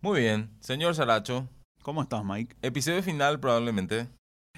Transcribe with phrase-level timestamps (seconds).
[0.00, 1.48] Muy bien, señor Saracho.
[1.82, 2.56] ¿Cómo estás, Mike?
[2.62, 4.08] Episodio final probablemente.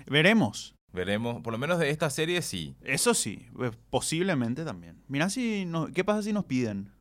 [0.06, 0.74] Veremos.
[0.92, 2.76] Veremos, por lo menos de esta serie sí.
[2.82, 5.02] Eso sí, eh, posiblemente también.
[5.08, 6.92] Mira si nos, ¿qué pasa si nos piden?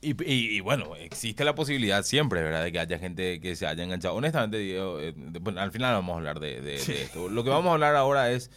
[0.00, 2.64] Y, y- y bueno, existe la posibilidad siempre, ¿verdad?
[2.64, 4.14] De que haya gente que se haya enganchado.
[4.14, 7.28] Honestamente, digo, eh, bueno, al final vamos a hablar de, de- esto.
[7.28, 8.50] Lo que vamos a hablar ahora es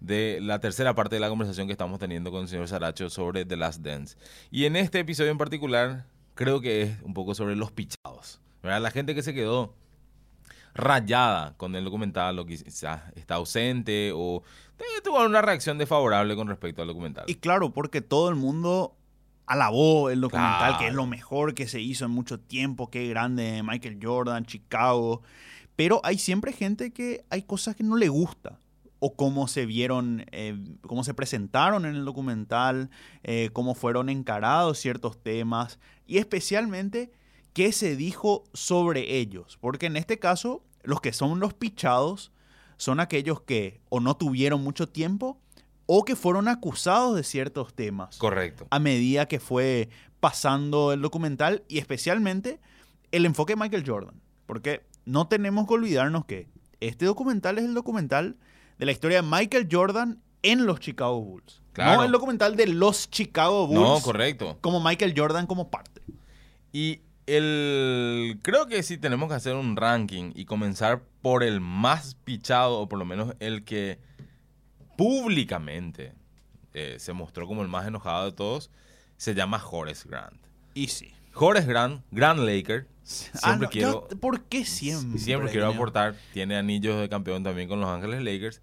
[0.00, 3.44] de la tercera parte de la conversación que estamos teniendo con el señor Saracho sobre
[3.46, 4.16] The Last Dance.
[4.50, 8.40] Y en este episodio en particular, creo que es un poco sobre los pichados.
[8.64, 8.80] ¿Verdad?
[8.80, 9.74] La gente que se quedó
[10.74, 14.42] rayada con el documental o quizás está ausente o
[15.04, 17.24] tuvo una reacción desfavorable con respecto al documental.
[17.28, 18.96] Y claro, porque todo el mundo
[19.46, 23.62] alabó el documental, que es lo mejor que se hizo en mucho tiempo, qué grande,
[23.62, 25.22] Michael Jordan, Chicago.
[25.76, 28.58] Pero hay siempre gente que hay cosas que no le gusta.
[29.06, 32.88] O cómo se vieron, eh, cómo se presentaron en el documental,
[33.22, 35.78] eh, cómo fueron encarados ciertos temas.
[36.06, 37.12] Y especialmente
[37.54, 39.56] qué se dijo sobre ellos.
[39.60, 42.30] Porque en este caso, los que son los pichados
[42.76, 45.40] son aquellos que o no tuvieron mucho tiempo
[45.86, 48.66] o que fueron acusados de ciertos temas Correcto.
[48.70, 49.88] a medida que fue
[50.20, 52.60] pasando el documental y especialmente
[53.12, 54.20] el enfoque de Michael Jordan.
[54.46, 56.48] Porque no tenemos que olvidarnos que
[56.80, 58.36] este documental es el documental
[58.78, 61.62] de la historia de Michael Jordan en los Chicago Bulls.
[61.72, 61.96] Claro.
[61.98, 64.58] No el documental de los Chicago Bulls No, correcto.
[64.60, 66.02] como Michael Jordan como parte.
[66.72, 72.14] Y el creo que sí tenemos que hacer un ranking y comenzar por el más
[72.24, 73.98] pichado, o por lo menos el que
[74.96, 76.12] públicamente
[76.72, 78.70] eh, se mostró como el más enojado de todos,
[79.16, 80.38] se llama Horace Grant.
[80.74, 81.12] Y sí.
[81.34, 85.18] Horace Grant, Grand Laker, siempre Ah, no, quiero, yo- ¿Por qué siempre?
[85.20, 88.60] siempre quiero aportar, tiene anillos de campeón también con Los Ángeles Lakers.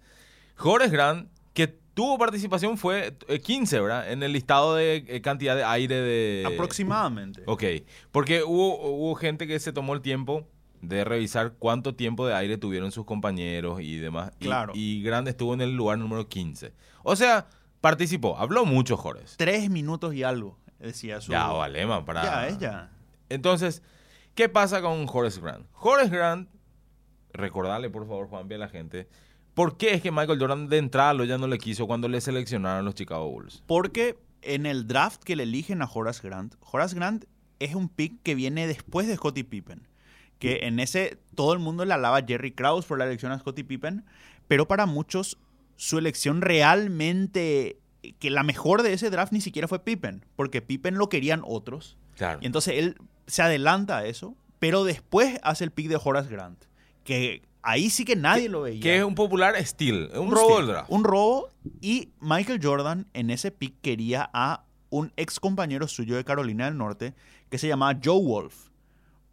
[0.58, 4.10] Horace Grant, que tuvo participación, fue eh, 15, ¿verdad?
[4.10, 6.44] En el listado de eh, cantidad de aire de...
[6.46, 7.42] Aproximadamente.
[7.46, 7.64] Ok,
[8.10, 10.46] porque hubo, hubo gente que se tomó el tiempo
[10.80, 14.32] de revisar cuánto tiempo de aire tuvieron sus compañeros y demás.
[14.40, 14.72] Y- Claro.
[14.74, 16.72] Y, Grande estuvo en el lugar número 15.
[17.04, 17.46] O sea,
[17.80, 19.36] participó, habló mucho Jores.
[19.38, 21.30] Tres minutos y algo, decía su...
[21.30, 22.22] Ya, vale, man, para...
[22.24, 22.90] Ya, es ya.
[23.28, 23.82] Entonces,
[24.34, 25.66] ¿qué pasa con Horace Grant?
[25.74, 26.48] Horace Grant,
[27.32, 29.08] recordarle por favor, Juan, a la gente,
[29.54, 32.20] ¿por qué es que Michael Jordan de entrada lo ya no le quiso cuando le
[32.20, 33.62] seleccionaron los Chicago Bulls?
[33.66, 37.24] Porque en el draft que le eligen a Horace Grant, Horace Grant
[37.58, 39.86] es un pick que viene después de Scottie Pippen.
[40.38, 43.38] Que en ese todo el mundo le alaba a Jerry Krause por la elección a
[43.38, 44.04] Scottie Pippen,
[44.48, 45.38] pero para muchos
[45.76, 47.78] su elección realmente,
[48.18, 51.96] que la mejor de ese draft ni siquiera fue Pippen, porque Pippen lo querían otros.
[52.16, 52.40] Claro.
[52.42, 52.96] Y entonces él
[53.26, 56.64] se adelanta a eso, pero después hace el pick de Horace Grant,
[57.04, 58.80] que ahí sí que nadie lo veía.
[58.82, 60.90] Que es un popular steal, un, robo del draft.
[60.90, 61.48] Un robo.
[61.80, 66.76] Y Michael Jordan en ese pick quería a un ex compañero suyo de Carolina del
[66.76, 67.14] Norte
[67.48, 68.68] que se llamaba Joe Wolf.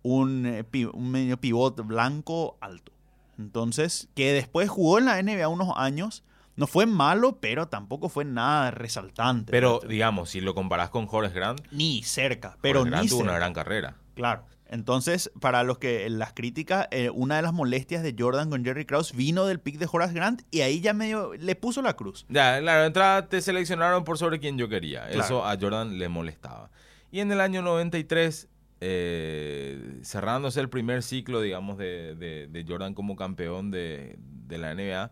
[0.01, 2.91] Un, eh, pi- un medio pivot blanco alto.
[3.37, 6.23] Entonces, que después jugó en la NBA unos años.
[6.55, 9.49] No fue malo, pero tampoco fue nada resaltante.
[9.49, 12.57] Pero, digamos, si lo comparás con Horace Grant, ni cerca.
[12.61, 13.95] Pero Horace Grant ni tuvo una gran carrera.
[14.13, 14.43] Claro.
[14.71, 18.85] Entonces, para los que las críticas, eh, una de las molestias de Jordan con Jerry
[18.85, 22.25] Krause vino del pick de Horace Grant y ahí ya medio le puso la cruz.
[22.29, 25.07] Ya, la entrada te seleccionaron por sobre quien yo quería.
[25.07, 25.23] Claro.
[25.23, 26.69] Eso a Jordan le molestaba.
[27.11, 28.47] Y en el año 93,
[28.81, 34.73] eh, cerrándose el primer ciclo, digamos, de, de- de Jordan como campeón de, de la
[34.75, 35.11] NBA,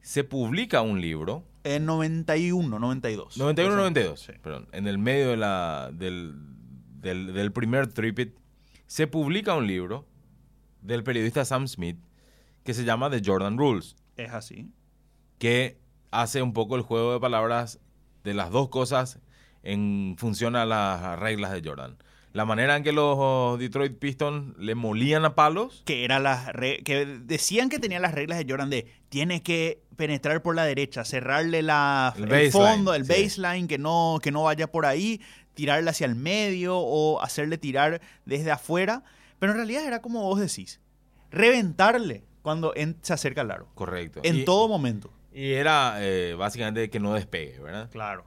[0.00, 3.36] se publica un libro, En 91, 92.
[3.38, 4.32] 91-92, Sí.
[4.42, 6.34] perdón, en el medio de la, del,
[7.00, 8.34] del, del primer tripit,
[8.88, 10.08] se publica un libro
[10.82, 11.98] del periodista Sam Smith
[12.64, 13.94] que se llama The Jordan Rules.
[14.16, 14.72] Es así.
[15.38, 15.78] que
[16.10, 17.78] hace un poco el juego de palabras
[18.24, 19.20] de las dos cosas
[19.62, 21.96] en función a las reglas de Jordan.
[22.32, 25.82] La manera en que los Detroit Pistons le molían a palos.
[25.84, 26.50] Que, era las
[26.84, 31.04] que decían que tenía las reglas de Jordan de tiene que penetrar por la derecha,
[31.04, 33.12] cerrarle la, El fondo, el sí.
[33.12, 35.20] baseline, que no, que no vaya por ahí,
[35.58, 39.02] tirarle hacia el medio o hacerle tirar desde afuera.
[39.40, 40.80] Pero en realidad era como vos decís,
[41.32, 43.68] reventarle cuando en- se acerca al aro.
[43.74, 44.20] Correcto.
[44.22, 45.12] En y, todo momento.
[45.32, 47.90] Y era eh, básicamente que no despegue, ¿verdad?
[47.90, 48.24] Claro.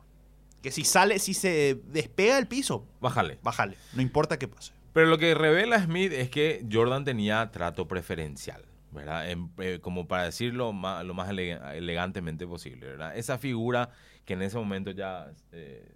[0.62, 3.40] Que si sale, si se despega del piso, Bájale.
[3.42, 3.78] bájale.
[3.94, 4.74] No importa qué pase.
[4.94, 9.32] Pero lo que revela Smith es que Jordan tenía trato preferencial, ¿verdad?
[9.32, 13.18] En- eh, como para decirlo lo más ele- elegantemente posible, ¿verdad?
[13.18, 13.90] Esa figura
[14.26, 15.92] que en ese momento ya eh,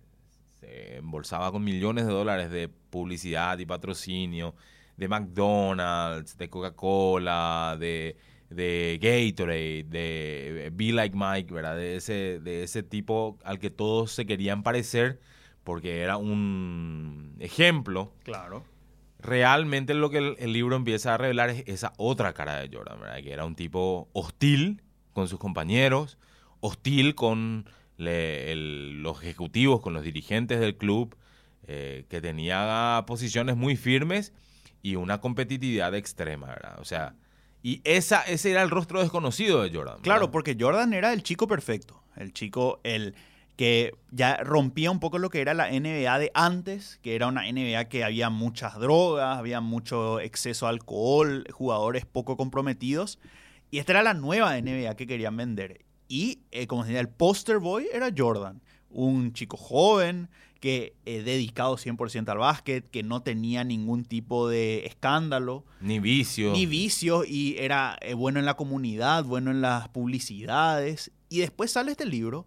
[0.65, 4.55] se embolsaba con millones de dólares de publicidad y patrocinio,
[4.97, 8.17] de McDonald's, de Coca-Cola, de,
[8.49, 11.75] de Gatorade, de Be Like Mike, ¿verdad?
[11.75, 15.19] De ese, de ese tipo al que todos se querían parecer
[15.63, 18.63] porque era un ejemplo Claro.
[19.19, 22.99] realmente lo que el, el libro empieza a revelar es esa otra cara de Jordan,
[22.99, 23.21] ¿verdad?
[23.23, 24.81] Que era un tipo hostil
[25.13, 26.17] con sus compañeros,
[26.59, 27.65] hostil con
[27.97, 31.15] los ejecutivos, con los dirigentes del club,
[31.67, 34.33] eh, que tenía posiciones muy firmes
[34.81, 36.55] y una competitividad extrema.
[36.79, 37.15] O sea,
[37.63, 39.97] y esa, ese era el rostro desconocido de Jordan.
[40.01, 42.03] Claro, porque Jordan era el chico perfecto.
[42.15, 43.15] El chico, el
[43.55, 47.51] que ya rompía un poco lo que era la NBA de antes, que era una
[47.51, 53.17] NBA que había muchas drogas, había mucho exceso de alcohol, jugadores poco comprometidos.
[53.71, 55.84] Y esta era la nueva NBA que querían vender.
[56.07, 58.61] Y, eh, como se decía, el poster boy era Jordan.
[58.89, 60.29] Un chico joven,
[60.61, 66.53] que eh, dedicado 100% al básquet, que no tenía ningún tipo de escándalo Ni vicio.
[66.53, 71.11] ni vicios y era eh, bueno en la comunidad, bueno en las publicidades.
[71.29, 72.45] Y después sale este libro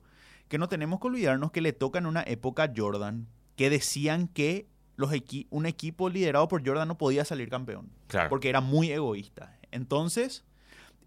[0.48, 4.28] que no tenemos que olvidarnos que le toca en una época a Jordan que decían
[4.28, 4.66] que
[4.96, 8.30] los equi- un equipo liderado por Jordan no podía salir campeón Claro.
[8.30, 9.58] porque era muy egoísta.
[9.70, 10.44] Entonces,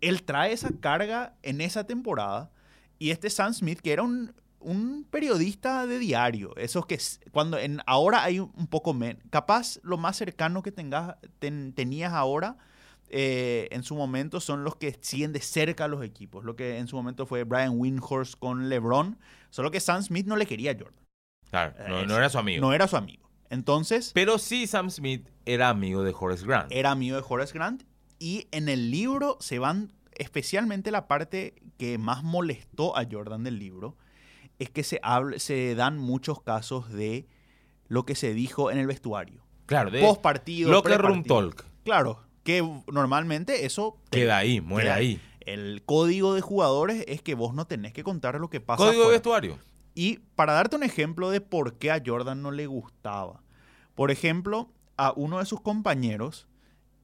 [0.01, 2.51] él trae esa carga en esa temporada
[2.99, 6.99] y este Sam Smith, que era un, un periodista de diario, esos que
[7.31, 12.13] cuando en, ahora hay un poco menos, capaz lo más cercano que tengas, ten- tenías
[12.13, 12.57] ahora
[13.09, 16.77] eh, en su momento son los que siguen de cerca a los equipos, lo que
[16.77, 19.17] en su momento fue Brian Windhorst con LeBron,
[19.49, 21.03] solo que Sam Smith no le quería a Jordan,
[21.49, 22.61] Claro, no, Eh, no era su amigo.
[22.61, 23.29] no era su amigo.
[23.49, 26.71] Entonces, Pero sí, Sam Smith era amigo de Horace Grant.
[26.71, 27.83] era amigo de Horace Grant
[28.21, 33.57] y en el libro se van especialmente la parte que más molestó a Jordan del
[33.57, 33.97] libro
[34.59, 37.25] es que se habla, se dan muchos casos de
[37.87, 41.65] lo que se dijo en el vestuario claro, de post partido locker room talk.
[41.83, 45.21] claro que normalmente eso Queda ahí, muere queda ahí.
[45.39, 49.05] el código de jugadores es que vos no tenés que contar lo que pasa Código
[49.05, 49.57] de vestuario.
[49.95, 53.41] Y para darte un ejemplo de por qué a Jordan no le gustaba.
[53.95, 56.47] Por ejemplo, a uno de sus compañeros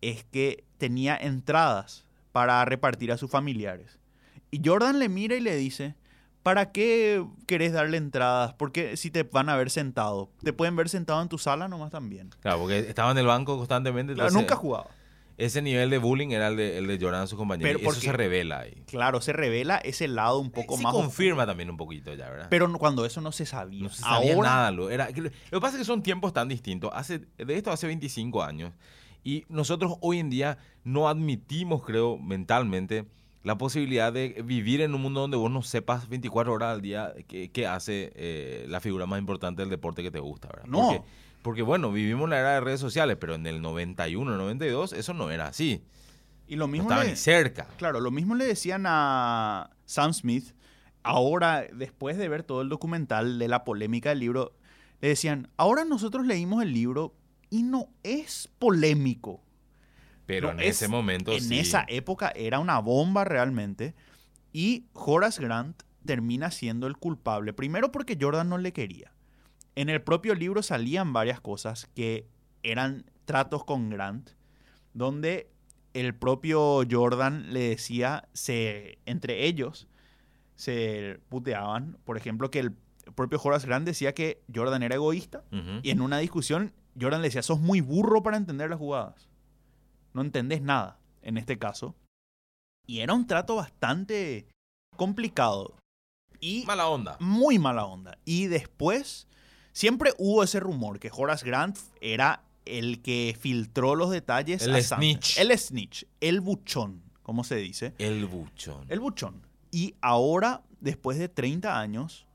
[0.01, 3.99] es que tenía entradas para repartir a sus familiares.
[4.51, 5.95] Y Jordan le mira y le dice,
[6.43, 8.53] ¿para qué querés darle entradas?
[8.53, 11.91] Porque si te van a ver sentado, te pueden ver sentado en tu sala nomás
[11.91, 12.29] también.
[12.39, 14.13] Claro, porque estaba en el banco constantemente.
[14.13, 14.89] Claro, entonces, nunca jugaba.
[15.37, 17.73] Ese nivel de bullying era el de, el de Jordan a sus compañeros.
[17.73, 18.83] Pero y eso se revela ahí.
[18.87, 20.93] Claro, se revela ese lado un poco sí más...
[20.93, 22.47] confirma también un poquito ya, ¿verdad?
[22.49, 23.83] Pero cuando eso no se sabía.
[23.83, 24.71] no se sabía Ahora, nada.
[24.71, 26.91] Lo, era, lo que pasa es que son tiempos tan distintos.
[26.93, 28.73] Hace, de esto hace 25 años.
[29.23, 33.05] Y nosotros hoy en día no admitimos, creo, mentalmente,
[33.43, 37.13] la posibilidad de vivir en un mundo donde vos no sepas 24 horas al día
[37.27, 40.65] qué, hace eh, la figura más importante del deporte que te gusta, ¿verdad?
[40.67, 40.79] No.
[40.87, 41.01] Porque,
[41.41, 45.13] porque, bueno, vivimos en la era de redes sociales, pero en el 91, 92, eso
[45.13, 45.81] no era así.
[46.47, 47.67] Y lo No mismo estaba le- ni cerca.
[47.77, 50.53] Claro, lo mismo le decían a Sam Smith.
[51.03, 54.53] Ahora, después de ver todo el documental de la polémica del libro,
[54.99, 57.13] le decían, ahora nosotros leímos el libro
[57.49, 59.43] y no es polémico.
[60.25, 61.59] Pero No, en es- ese momento en sí.
[61.59, 63.95] esa época era una bomba realmente.
[64.51, 67.53] Y Horace Grant termina siendo el culpable.
[67.53, 69.11] Primero porque Jordan no le quería.
[69.75, 72.27] En el propio libro salían varias cosas que
[72.63, 74.31] eran tratos con Grant,
[74.93, 75.49] donde
[75.93, 79.87] el propio Jordan le decía, se, entre ellos,
[80.55, 81.97] se puteaban.
[82.03, 82.71] Por ejemplo, que el
[83.15, 85.43] propio Horace Grant decía que Jordan era egoísta.
[85.83, 89.27] Y en una discusión, Jordan le decía, sos muy burro para entender las jugadas.
[90.13, 91.95] No entendés nada, en este caso.
[92.87, 94.47] Y era un trato bastante
[94.95, 95.77] complicado.
[96.39, 97.17] Y Mala onda.
[97.19, 98.17] muy mala onda.
[98.25, 99.27] Y después,
[99.73, 104.61] siempre hubo ese rumor que Horace Grant era el que filtró los detalles.
[104.63, 105.33] El a Sanders.
[105.33, 105.37] snitch.
[105.39, 106.05] El snitch.
[106.19, 107.93] El buchón, como se dice.
[107.97, 108.85] El buchón.
[108.89, 109.41] El buchón.
[109.71, 112.25] Y ahora, después de 30 años,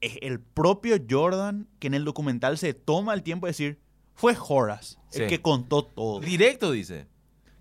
[0.00, 3.80] es el propio Jordan que en el documental se toma el tiempo de decir,
[4.18, 5.22] fue Horace Sí.
[5.22, 6.20] el que contó todo.
[6.20, 7.06] Directo dice.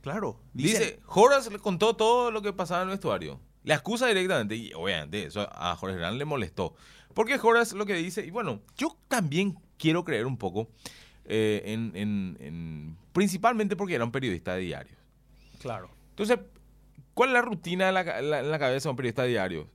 [0.02, 0.40] Claro.
[0.54, 3.40] Dice, Dice, Horace le contó todo lo que pasaba en el vestuario.
[3.64, 6.76] Le acusa directamente y obviamente eso a Horace Grant le molestó.
[7.14, 10.70] Porque Horace lo que dice, y bueno, yo también quiero creer un poco,
[11.26, 14.98] eh, en, en- en- principalmente porque era un periodista de diarios.
[15.62, 15.90] claro.
[16.12, 16.40] Entonces,
[17.14, 19.70] ¿cuál es la rutina en la, en la cabeza de un periodista de diario?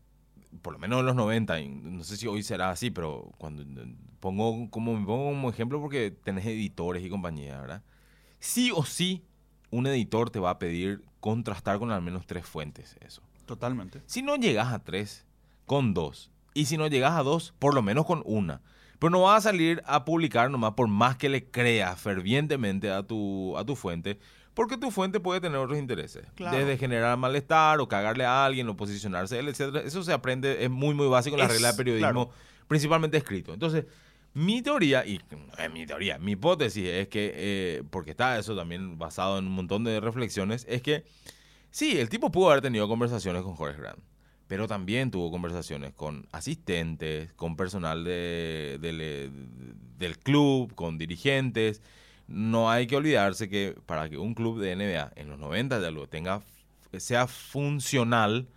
[0.61, 3.65] Por lo menos en los 90, y no sé si hoy será así, pero cuando
[4.21, 7.83] pongo como, me pongo como ejemplo porque tenés editores y compañía, ¿verdad?
[8.39, 9.25] Sí o sí,
[9.71, 13.23] un editor te va a pedir contrastar con al menos tres fuentes eso.
[13.47, 14.03] Totalmente.
[14.07, 15.27] Si no llegas a tres,
[15.67, 16.31] con dos.
[16.55, 18.61] Y si no llegas a dos, por lo menos con una.
[18.99, 23.03] Pero no vas a salir a publicar nomás por más que le creas fervientemente a
[23.03, 24.19] tu, a tu fuente,
[24.55, 26.27] porque tu fuente puede tener otros intereses.
[26.35, 26.57] Claro.
[26.59, 29.77] Desde generar malestar o cagarle a alguien o posicionarse él, etc.
[29.85, 32.31] Eso se aprende, es muy, muy básico en la Es- regla de periodismo, claro.
[32.69, 33.53] principalmente escrito.
[33.55, 33.85] Entonces,
[34.35, 35.21] Mi teoría, y
[35.59, 39.53] eh, mi teoría, mi hipótesis es que, eh, porque está eso también basado en un
[39.53, 41.05] montón de reflexiones, es que
[41.71, 43.99] sí, el tipo pudo haber tenido conversaciones con Jorge Grant,
[44.47, 49.31] pero también tuvo conversaciones con asistentes, con personal de, de-
[49.99, 51.83] del club, con dirigentes.
[52.27, 55.87] No hay que olvidarse que para que un club de NBA en los 90 de
[55.87, 56.43] algo tenga,
[56.99, 58.49] sea funcional,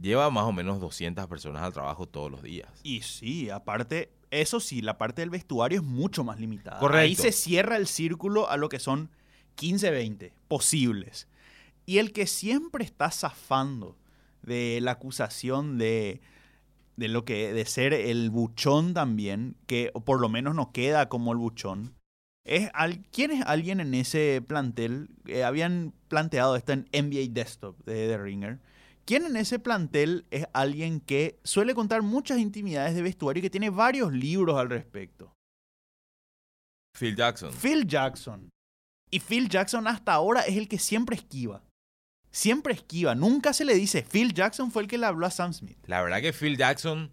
[0.00, 2.68] lleva más o menos 200 personas al trabajo todos los días.
[2.82, 6.76] Y sí, aparte, eso sí, la parte del vestuario es mucho más limitada.
[6.76, 7.22] Ahí Correcto.
[7.22, 9.10] se cierra el círculo a lo que son
[9.56, 11.28] 15, 20 posibles.
[11.86, 13.96] Y el que siempre está zafando
[14.42, 16.20] de la acusación de,
[16.96, 21.32] de lo que de ser el buchón también, que por lo menos no queda como
[21.32, 21.94] el buchón,
[22.44, 25.08] es al, ¿quién es alguien en ese plantel?
[25.26, 28.58] Eh, habían planteado esto en NBA Desktop de The Ringer.
[29.04, 33.50] ¿Quién en ese plantel es alguien que suele contar muchas intimidades de vestuario y que
[33.50, 35.34] tiene varios libros al respecto?
[36.96, 37.52] Phil Jackson.
[37.52, 38.50] Phil Jackson.
[39.10, 41.64] Y Phil Jackson hasta ahora es el que siempre esquiva.
[42.30, 43.14] Siempre esquiva.
[43.14, 45.78] Nunca se le dice, Phil Jackson fue el que le habló a Sam Smith.
[45.86, 47.10] La verdad que Phil Jackson,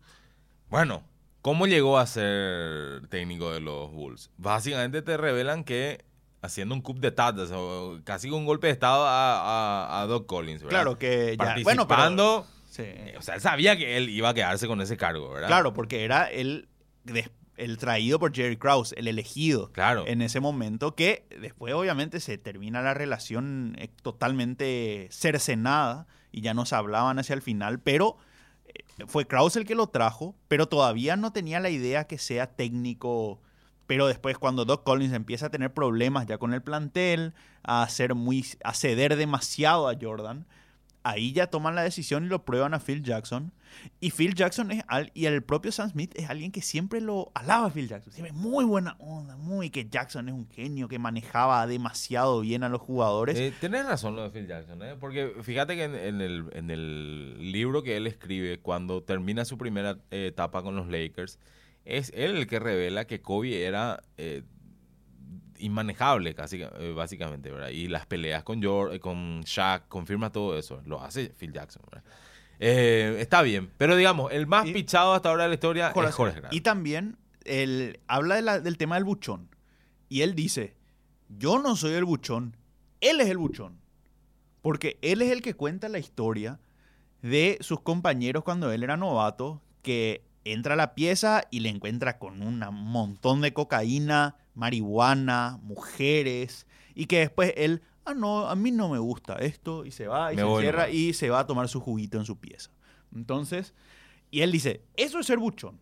[0.69, 1.03] bueno,
[1.47, 4.31] ¿cómo llegó a ser técnico de los Bulls?
[4.35, 6.03] Básicamente te revelan que
[6.41, 9.39] haciendo un coup de tatas o casi un golpe de estado a,
[9.95, 10.69] a, a Doc Collins, ¿verdad?
[10.81, 11.45] Claro que ya.
[11.45, 12.83] Participando, Bueno, pero- sí.
[13.17, 15.47] o sea, él sabía que él iba a quedarse con ese cargo, ¿verdad?
[15.47, 16.67] Claro, porque era el,
[17.55, 19.71] el traído por Jerry Krause, el elegido.
[19.71, 20.03] Claro.
[20.05, 26.53] En ese momento, que después obviamente se termina la relación eh, totalmente cercenada y ya
[26.53, 28.17] no se hablaban hacia el final, pero
[29.05, 33.39] fue Krause el que lo trajo, pero todavía no tenía la idea que sea técnico.
[33.85, 38.15] Pero después cuando Doc Collins empieza a tener problemas ya con el plantel, a hacer
[38.15, 40.45] muy, a ceder demasiado a Jordan,
[41.09, 43.53] ahí ya toman la decisión y lo prueban a Phil Jackson.
[43.99, 47.31] Y Phil Jackson es al, y el propio Sam Smith es alguien que siempre lo
[47.35, 48.13] alaba a Phil Jackson.
[48.13, 52.69] Siempre muy buena onda, muy que Jackson es un genio que manejaba demasiado bien a
[52.69, 53.59] los jugadores.
[53.59, 54.95] Tenés razón lo de Phil Jackson, ¿eh?
[54.99, 59.57] porque fíjate que en, en el, en el libro que él escribe cuando termina su
[59.57, 61.39] primera eh, etapa con los Lakers,
[61.85, 64.43] es él el que revela que Kobe era eh,
[65.59, 67.69] inmanejable casi, eh, básicamente, ¿verdad?
[67.69, 72.03] Y las peleas con, George, con Shaq confirma todo eso, lo hace Phil Jackson, ¿verdad?
[72.59, 76.09] Eh, está bien, pero digamos, el más Y- pichado hasta ahora de la historia Jorge
[76.09, 76.53] es Jorge Grant.
[76.53, 79.49] Y también él habla de la- del tema del buchón.
[80.09, 80.75] Y él dice,
[81.29, 82.55] yo no soy el buchón,
[83.01, 83.79] él es el buchón.
[84.61, 86.59] Porque él es el que cuenta la historia
[87.21, 90.23] de sus compañeros cuando él era novato, que
[90.53, 97.05] entra a la pieza y le encuentra con un montón de cocaína, marihuana, mujeres, y
[97.05, 100.35] que después él, ah, no, a mí no me gusta esto, y se va y
[100.35, 100.95] Me se encierra nomás.
[100.95, 102.71] y se va a tomar su juguito en su pieza.
[103.15, 103.73] Entonces,
[104.31, 105.79] y él dice, eso es ser buchón.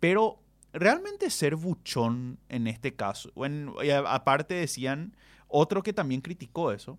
[0.00, 0.40] Pero
[0.72, 5.16] realmente ser buchón en este caso, a- aparte decían,
[5.48, 6.98] otro que también criticó eso,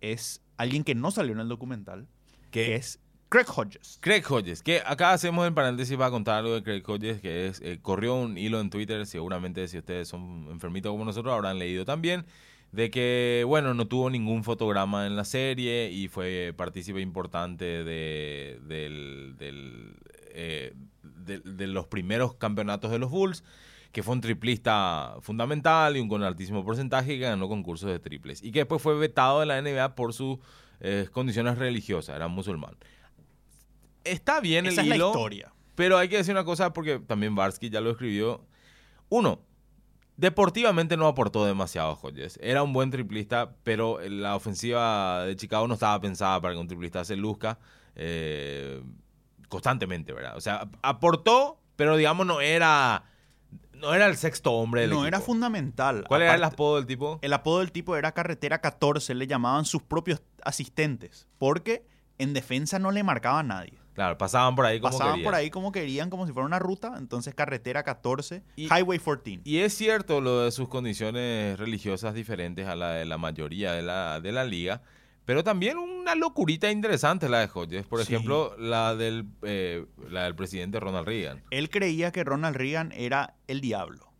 [0.00, 2.06] es alguien que no salió en el documental,
[2.50, 3.00] que es
[3.34, 3.98] Craig Hodges.
[4.00, 7.60] Craig Hodges, que acá hacemos en paréntesis para contar algo de Craig Hodges, que es,
[7.62, 11.84] eh, corrió un hilo en Twitter, seguramente si ustedes son enfermitos como nosotros habrán leído
[11.84, 12.26] también,
[12.70, 18.60] de que, bueno, no tuvo ningún fotograma en la serie y fue partícipe importante de,
[20.30, 20.72] eh,
[21.26, 23.42] los primeros campeonatos de los Bulls,
[23.90, 28.44] que fue un triplista fundamental y un con altísimo porcentaje que ganó concursos de triples.
[28.44, 30.38] Y que después fue vetado de la NBA por sus
[30.78, 32.76] eh, condiciones religiosas, era musulmán.
[34.04, 35.52] Está bien Esa el es la hilo, historia.
[35.74, 38.44] pero hay que decir una cosa porque también Barsky ya lo escribió.
[39.08, 39.40] Uno,
[40.16, 42.38] deportivamente no aportó demasiado a Hodges.
[42.42, 46.68] Era un buen triplista, pero la ofensiva de Chicago no estaba pensada para que un
[46.68, 47.58] triplista se luzca
[47.96, 48.82] eh,
[49.48, 50.36] constantemente, ¿verdad?
[50.36, 53.04] O sea, aportó, pero digamos no era
[53.74, 55.08] no era el sexto hombre del No equipo.
[55.08, 56.04] era fundamental.
[56.08, 57.18] ¿Cuál era el apodo del tipo?
[57.22, 61.86] El apodo del tipo era Carretera 14, le llamaban sus propios asistentes, porque
[62.18, 63.78] en defensa no le marcaba a nadie.
[63.94, 65.24] Claro, pasaban por ahí como Pasaban querían.
[65.24, 69.40] por ahí como querían, como si fuera una ruta, entonces Carretera 14, Y- Highway 14.
[69.44, 73.82] Y es cierto lo de sus condiciones religiosas diferentes a la de la mayoría de
[73.82, 74.82] la, de la liga,
[75.24, 77.86] pero también una locurita interesante la de Hodges.
[77.86, 78.12] Por Sí.
[78.12, 81.42] ejemplo, la del, eh, la del presidente Ronald Reagan.
[81.50, 84.12] Él creía que Ronald Reagan era el diablo.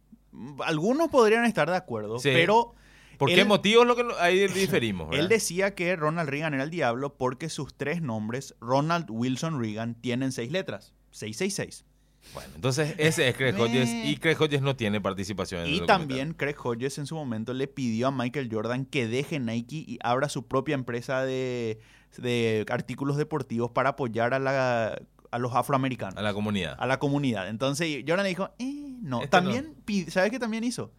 [0.64, 2.30] Algunos podrían estar de acuerdo, Sí.
[2.32, 2.74] pero
[3.18, 5.14] ¿Por Él- qué motivos lo que ahí diferimos?
[5.16, 9.94] él decía que Ronald Reagan era el diablo porque sus tres nombres, Ronald Wilson Reagan,
[9.94, 10.94] tienen seis letras.
[11.12, 11.84] 666.
[12.32, 15.86] Bueno, entonces ese es Craig Hodges y Craig Hodges no tiene participación en el Y
[15.86, 19.98] también Craig Hodges en su momento le pidió a Michael Jordan que deje Nike y
[20.02, 21.78] abra su propia empresa de,
[22.16, 26.16] de artículos deportivos para apoyar a la, a los afroamericanos.
[26.16, 26.76] A la comunidad.
[26.78, 27.48] A la comunidad.
[27.48, 29.18] Entonces Jordan le dijo, eh, no.
[29.18, 29.74] Este también,
[30.08, 30.92] ¿sabes qué también hizo?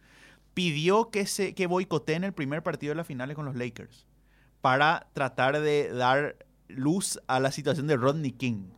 [0.56, 4.06] Pidió que, se, que boicoteen el primer partido de las finales con los Lakers
[4.62, 8.70] para tratar de dar luz a la situación de Rodney King.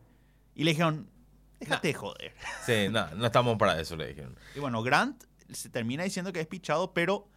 [0.57, 1.09] Y le dijeron,
[1.61, 2.35] déjate de joder.
[2.67, 4.37] Sí, no, no estamos para eso, le dijeron.
[4.57, 7.29] Y bueno, Grant se termina diciendo que es pichado, pero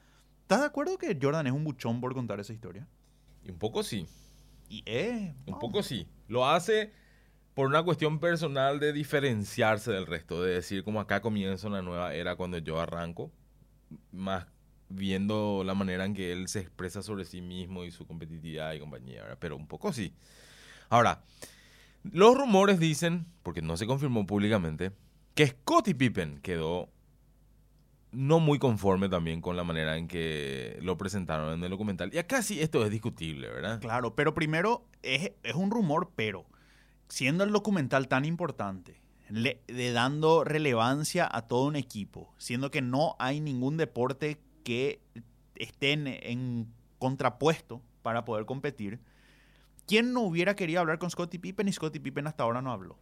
[0.42, 2.88] ¿estás de acuerdo que Jordan es un buchón por contar esa historia?
[3.44, 4.08] Y un poco sí.
[4.70, 6.08] Y eh, Un poco sí.
[6.28, 6.92] Lo hace
[7.54, 12.16] por una cuestión personal de diferenciarse del resto, de decir como acá comienza una nueva
[12.16, 13.32] era cuando yo arranco,
[14.12, 14.46] más
[14.90, 18.80] viendo la manera en que él se expresa sobre sí mismo y su competitividad y
[18.80, 19.38] compañía, ¿verdad?
[19.40, 20.14] pero un poco sí.
[20.90, 21.24] Ahora,
[22.04, 24.92] los rumores dicen, porque no se confirmó públicamente,
[25.34, 26.90] que Scottie Pippen quedó
[28.12, 32.14] no muy conforme también con la manera en que lo presentaron en el documental.
[32.14, 33.80] Y acá sí esto es discutible, ¿verdad?
[33.80, 36.46] Claro, pero primero es, es un rumor, pero
[37.08, 39.01] siendo el documental tan importante,
[39.32, 45.02] le- de dando relevancia a todo un equipo, siendo que no hay ningún deporte que
[45.56, 46.68] esté en, en
[47.00, 49.00] contrapuesto para poder competir,
[49.88, 52.98] ¿quién no hubiera querido hablar con Scottie Pippen y Scottie Pippen hasta ahora no habló?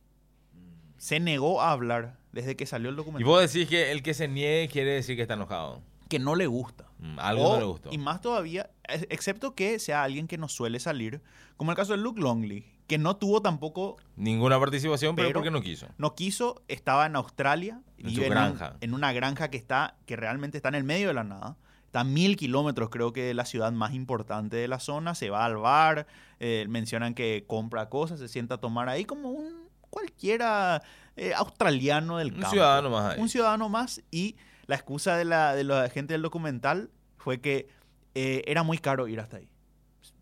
[0.98, 3.26] Se negó a hablar desde que salió el Y documental.
[3.26, 5.82] vos decís que el que se niegue quiere decir que está enojado.
[6.10, 6.89] Que no le gusta.
[7.00, 7.90] Mm, Algo O- no le gustó.
[7.92, 11.22] Y más todavía, ex- excepto que sea alguien que no suele salir,
[11.58, 15.52] como el caso de Luke Longley, que no tuvo tampoco, Ninguna participación, pero, Pero- porque
[15.52, 15.88] no quiso.
[15.98, 18.76] no quiso, estaba en Australia, En vive su un- granja.
[18.82, 21.56] en una granja que está, que realmente está en el medio de la nada.
[21.86, 25.16] Está a mil kilómetros, creo que de la ciudad más importante de la zona.
[25.16, 26.06] Se va al bar,
[26.40, 30.82] eh, mencionan que compra cosas, se sienta a tomar ahí como un cualquiera
[31.16, 32.50] eh, australiano del Un campo.
[32.52, 33.22] ciudadano más ahí.
[33.22, 34.36] Un ciudadano más y
[34.70, 37.68] la excusa de la, de la gente del documental fue que
[38.14, 39.50] eh, era muy caro ir hasta ahí.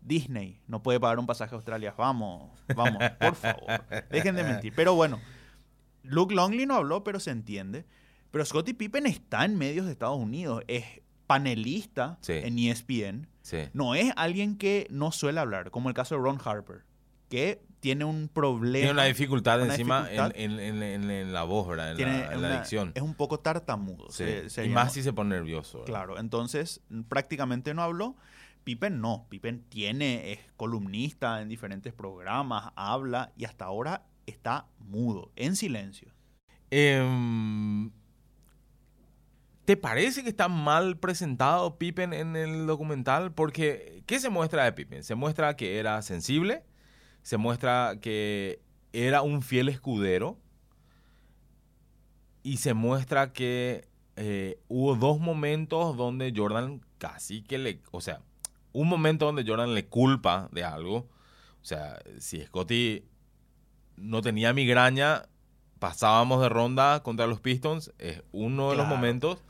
[0.00, 1.94] Disney no puede pagar un pasaje a Australia.
[1.98, 3.84] Vamos, vamos, por favor.
[4.10, 4.72] Dejen de mentir.
[4.74, 5.20] Pero bueno,
[6.02, 7.84] Luke Longley no habló, pero se entiende.
[8.30, 10.62] Pero Scottie Pippen está en medios de Estados Unidos.
[10.66, 10.84] Es
[11.26, 12.32] panelista Sí.
[12.32, 13.28] en ESPN.
[13.42, 13.68] Sí.
[13.74, 16.84] No es alguien que no suele hablar, como el caso de Ron Harper,
[17.28, 18.78] que tiene un problema.
[18.84, 20.32] Tiene una dificultad una encima dificultad.
[20.34, 21.90] En, en- en- la voz, ¿verdad?
[21.92, 22.92] En, tiene la, en la una- dicción.
[22.94, 24.06] Es un poco tartamudo.
[24.10, 24.24] Sí.
[24.24, 24.84] se- se y llama.
[24.84, 25.78] más si se pone nervioso.
[25.80, 25.86] ¿verdad?
[25.92, 28.16] Claro, entonces prácticamente no habló.
[28.64, 35.32] Pippen no, Pippen tiene, es columnista en diferentes programas, habla y hasta ahora está mudo,
[35.36, 36.12] en silencio.
[36.70, 37.90] Em,
[39.64, 43.32] ¿Te parece que está mal presentado Pippen en el documental?
[43.32, 45.02] Porque, ¿qué se muestra de Pippen?
[45.04, 46.64] Se muestra que era sensible,
[47.28, 48.62] se muestra que
[48.94, 50.38] era un fiel escudero
[52.42, 53.86] y se muestra que
[54.16, 57.82] eh, hubo dos momentos donde Jordan casi que le...
[57.90, 58.22] O sea,
[58.72, 61.06] un momento donde Jordan le culpa de algo.
[61.60, 63.04] O sea, si Scotty
[63.98, 65.24] no tenía migraña,
[65.78, 69.44] pasábamos de ronda contra los Pistons, es uno de los momentos.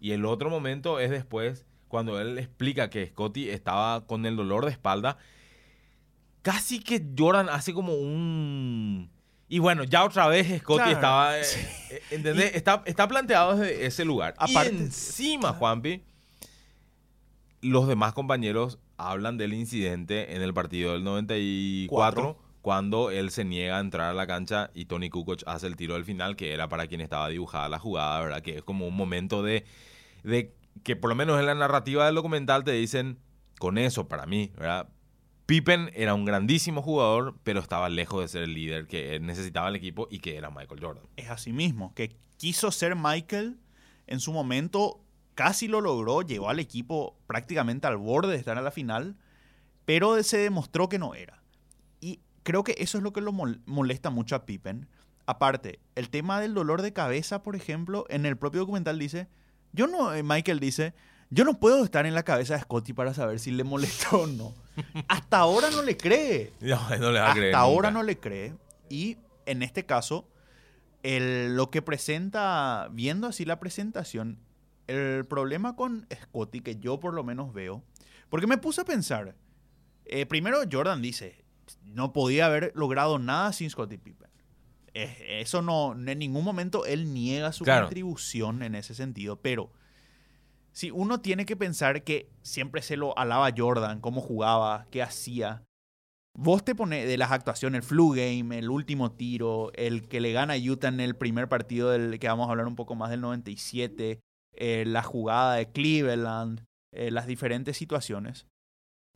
[0.00, 4.64] Y el otro momento es después, cuando él explica que Scotty estaba con el dolor
[4.64, 5.16] de espalda.
[6.42, 9.10] Casi que Jordan hace como un...
[9.48, 10.90] Y bueno, ya otra vez Scotty Claro.
[10.92, 11.38] estaba...
[11.38, 11.42] eh,
[11.90, 12.54] eh, ¿Entendés?
[12.54, 14.34] Está, está planteado desde ese lugar.
[14.38, 16.02] Aparte- y encima, Juanpi,
[17.60, 21.88] los demás compañeros hablan del incidente en el partido del 94
[22.22, 22.38] Cuatro.
[22.62, 25.94] cuando él se niega a entrar a la cancha y Tony Kukoc hace el tiro
[25.94, 28.42] del final que era para quien estaba dibujada la jugada, ¿verdad?
[28.42, 29.64] Que es como un momento de,
[30.22, 33.18] de que por lo menos en la narrativa del documental te dicen
[33.58, 34.88] con eso para mí, ¿verdad?
[35.50, 39.74] Pippen era un grandísimo jugador, pero estaba lejos de ser el líder que necesitaba el
[39.74, 41.02] equipo y que era Michael Jordan.
[41.16, 43.58] Es así mismo, que quiso ser Michael
[44.06, 45.00] en su momento,
[45.34, 49.16] casi lo logró, llevó al equipo prácticamente al borde de estar en la final,
[49.86, 51.42] pero se demostró que no era.
[52.00, 54.86] Y creo que eso es lo que lo mol- molesta mucho a Pippen.
[55.26, 59.26] Aparte, el tema del dolor de cabeza, por ejemplo, en el propio documental dice,
[59.72, 60.94] yo no, eh, Michael dice,
[61.28, 64.26] yo no puedo estar en la cabeza de Scotty para saber si le molestó o
[64.28, 64.54] no.
[65.08, 66.52] Hasta ahora no le cree.
[66.60, 68.00] No, no le va a creer Hasta ahora nunca.
[68.00, 68.54] no le cree.
[68.88, 69.16] Y
[69.46, 70.28] en este caso,
[71.02, 74.38] el- lo que presenta, viendo así la presentación,
[74.86, 77.82] el problema con Scotty, que yo por lo menos veo,
[78.28, 79.34] porque me puse a pensar,
[80.04, 81.44] eh, primero Jordan dice,
[81.84, 84.28] no podía haber logrado nada sin Scottie Pippen.
[84.92, 87.82] Eh, eso no, en ningún momento él niega su Claro.
[87.86, 89.70] contribución en ese sentido, pero
[90.72, 95.64] si uno tiene que pensar que siempre se lo alaba Jordan, cómo jugaba, qué hacía,
[96.38, 100.32] Vos te pones de las actuaciones, el flu game, el último tiro, el que le
[100.32, 103.10] gana a Utah en el primer partido del que vamos a hablar un poco más
[103.10, 104.20] del 97,
[104.54, 108.46] eh, la jugada de Cleveland, eh, las diferentes situaciones.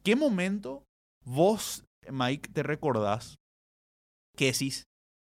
[0.02, 0.84] ¿Qué momento
[1.24, 3.36] vos, Mike, te recordás
[4.36, 4.84] que decís,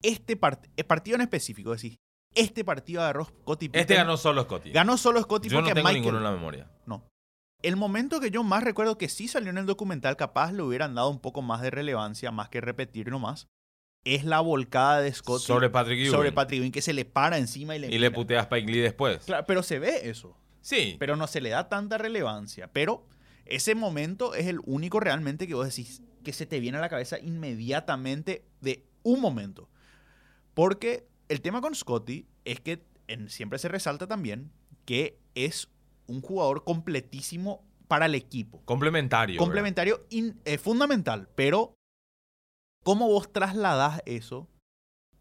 [0.03, 1.95] este part- eh, partido en específico, decís,
[2.35, 3.81] este partido agarró Scottie Pippen.
[3.81, 4.71] Este ganó solo Scotty.
[4.71, 6.01] Ganó solo Scottie Yo no porque tengo Michael...
[6.01, 6.71] ninguno en la memoria.
[6.85, 7.03] No.
[7.61, 10.95] El momento que yo más recuerdo que sí salió en el documental, capaz le hubieran
[10.95, 13.47] dado un poco más de relevancia, más que repetir nomás,
[14.05, 16.11] es la volcada de Scottie Sobre Patrick Ewing.
[16.11, 17.87] sobre Patrick Ewing, que se le para encima y le...
[17.87, 18.13] Y le mira.
[18.13, 19.25] putea a Spike Lee después.
[19.25, 20.37] Claro, pero se ve eso.
[20.61, 20.95] Sí.
[20.99, 22.71] pero no se le da tanta relevancia.
[22.71, 23.07] Pero
[23.45, 26.89] ese momento es el único realmente que vos decís que se te viene a la
[26.89, 29.69] cabeza inmediatamente de un momento.
[30.53, 34.51] Porque el tema con Scotty es que en- siempre se resalta también
[34.85, 35.69] que es
[36.07, 38.61] un jugador completísimo para el equipo.
[38.65, 39.37] Complementario.
[39.39, 41.73] Complementario in- eh, fundamental, pero
[42.83, 44.47] ¿cómo vos trasladás eso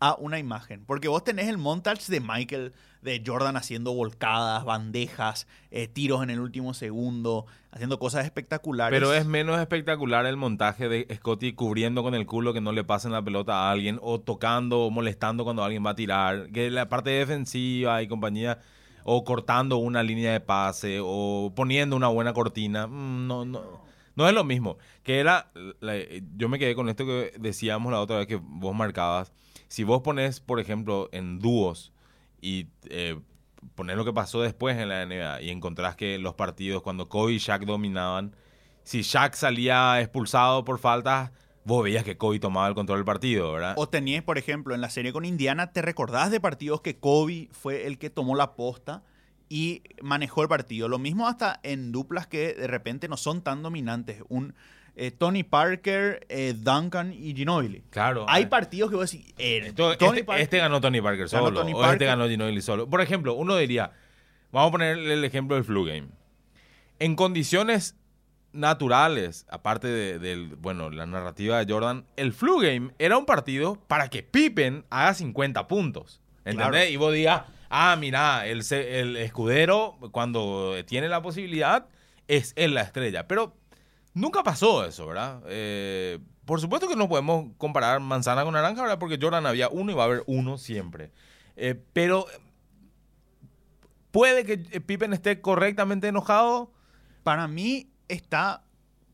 [0.00, 0.84] a una imagen?
[0.86, 6.30] Porque vos tenés el montage de Michael, de Jordan haciendo volcadas, bandejas, eh, tiros en
[6.30, 8.98] el último segundo, haciendo cosas espectaculares.
[8.98, 12.84] Pero es menos espectacular el montaje de Scotty cubriendo con el culo que no le
[12.84, 16.50] pasen la pelota a alguien o tocando o molestando cuando alguien va a tirar.
[16.50, 18.58] Que la parte defensiva y compañía
[19.04, 22.86] o cortando una línea de pase o poniendo una buena cortina.
[22.86, 23.62] Mm, No, no,
[24.16, 24.78] no es lo mismo.
[25.02, 25.50] Que era,
[26.36, 29.32] yo me quedé con esto que decíamos la otra vez que vos marcabas.
[29.68, 31.92] Si vos pones, por ejemplo, en dúos
[32.40, 33.20] y eh,
[33.74, 37.34] pones lo que pasó después en la NBA y encontrás que los partidos cuando Kobe
[37.34, 38.34] y Shaq dominaban,
[38.82, 41.30] si Shaq salía expulsado por faltas,
[41.64, 43.74] vos veías que Kobe tomaba el control del partido, ¿verdad?
[43.76, 47.48] O tenías, por ejemplo, en la serie con Indiana, ¿te recordás de partidos que Kobe
[47.52, 49.02] fue el que tomó la posta
[49.50, 50.88] y manejó el partido?
[50.88, 54.22] Lo mismo hasta en duplas que de repente no son tan dominantes.
[54.98, 57.82] Eh, Tony Parker, eh, Duncan y Ginobili.
[57.90, 58.26] claro.
[58.28, 58.46] Hay eh.
[58.48, 61.60] partidos que vos decís, eh, Tony este, Parker- este ganó Tony Parker Ganó solo.
[61.60, 62.88] O este ganó Ginobili solo.
[62.90, 63.92] Por ejemplo, uno diría,
[64.50, 66.08] vamos a poner el ejemplo del flu game.
[66.98, 67.94] En condiciones
[68.52, 73.78] naturales, aparte de, del, bueno, la narrativa de Jordan, el flu game era un partido
[73.86, 76.20] para que Pippen haga 50 puntos.
[76.44, 76.68] ¿Entendés?
[76.70, 76.90] Claro.
[76.90, 81.86] Y vos digas, ah, mira, el, el escudero, cuando tiene la posibilidad,
[82.26, 83.28] es él la estrella.
[83.28, 83.54] Pero
[84.18, 85.42] nunca pasó eso, ¿verdad?
[85.46, 88.98] Eh, por supuesto que no podemos comparar manzana con naranja, ¿verdad?
[88.98, 91.12] Porque Jordan había uno y va a haber uno siempre.
[91.56, 92.26] Eh, pero
[94.10, 96.72] puede que Pippen esté correctamente enojado.
[97.22, 98.64] Para mí está,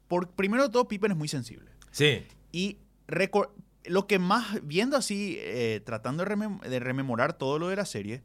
[0.08, 1.70] por, primero de todo, Pippen es muy sensible.
[1.90, 2.24] Sí.
[2.52, 2.78] Y
[3.84, 7.84] lo que más, viendo así, eh, tratando de, remem- de rememorar todo lo de la
[7.86, 8.22] serie,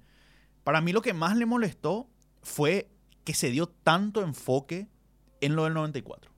[0.63, 2.07] para mí lo que más le molestó
[2.43, 2.89] fue
[3.23, 4.87] que se dio tanto enfoque
[5.41, 6.31] en lo del 94.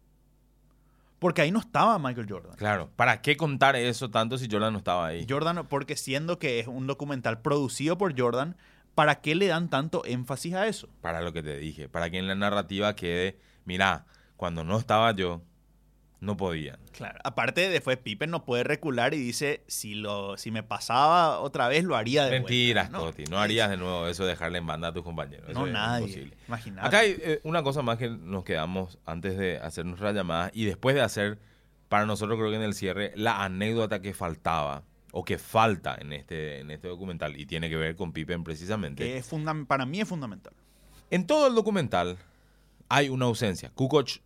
[1.21, 2.55] Porque ahí no estaba Michael Jordan.
[2.55, 2.89] Claro.
[2.95, 5.27] ¿Para qué contar eso tanto si Jordan no estaba ahí?
[5.29, 8.57] Jordan, porque siendo que es un documental producido por Jordan,
[8.95, 10.89] ¿para qué le dan tanto énfasis a eso?
[10.99, 11.87] Para lo que te dije.
[11.87, 15.43] Para que en la narrativa quede, mira, cuando no estaba yo,
[16.21, 16.77] no podían.
[16.91, 17.19] Claro.
[17.23, 21.83] Aparte, después Pippen no puede recular y dice, si, lo, si me pasaba otra vez,
[21.83, 23.07] lo haría de Mentiras, vuelta.
[23.11, 23.23] Scotty.
[23.31, 25.49] No harías de nuevo eso de dejarle en banda a tus compañeros.
[25.49, 26.05] Eso No, es nadie.
[26.05, 26.37] imposible.
[26.47, 26.87] Imagínate.
[26.87, 30.65] Acá hay eh, una cosa más que nos quedamos antes de hacer nuestra llamada y
[30.65, 31.39] después de hacer,
[31.89, 36.13] para nosotros creo que en el cierre, la anécdota que faltaba o que falta en
[36.13, 39.03] este, en este documental y tiene que ver con Pippen precisamente.
[39.03, 39.29] que es
[39.67, 40.53] para mí es fundamental.
[41.09, 42.17] En todo el documental
[42.89, 43.71] hay una ausencia.
[43.73, 44.21] Kukoc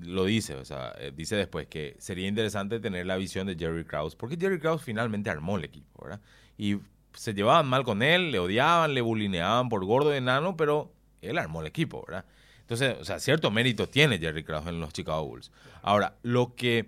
[0.00, 3.84] lo dice, o sea, eh, dice después que sería interesante tener la visión de Jerry
[3.84, 6.20] Krause, porque Jerry Krause finalmente armó el equipo, ¿verdad?
[6.56, 6.78] Y
[7.12, 11.38] se llevaban mal con él, le odiaban, le bulineaban por gordo y enano, pero él
[11.38, 12.24] armó el equipo, ¿verdad?
[12.60, 15.50] Entonces, o sea, cierto mérito tiene Jerry Krause en los Chicago Bulls.
[15.82, 16.86] Ahora, lo que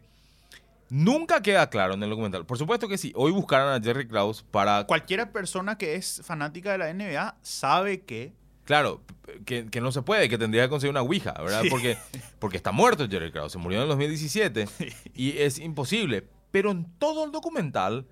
[0.91, 4.43] nunca queda claro en el documental, por supuesto que sí, hoy buscaron a Jerry Krause
[4.43, 8.33] para Cualquier persona que es fanática de la NBA sabe que
[8.71, 9.03] Claro,
[9.47, 11.63] que, que no se puede, que tendría que conseguir una Ouija, ¿verdad?
[11.63, 11.71] Sí.
[11.71, 11.99] Porque,
[12.39, 14.69] porque está muerto Jerry Krause, se murió en el 2017
[15.13, 16.29] y es imposible.
[16.53, 18.07] Pero en todo el documental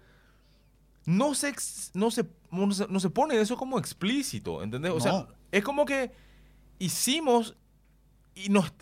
[1.06, 4.90] no se, ex- no se, no se, no se pone eso como explícito, ¿entendés?
[4.90, 6.10] O sea, es como que
[6.80, 7.54] hicimos
[8.34, 8.72] y nos...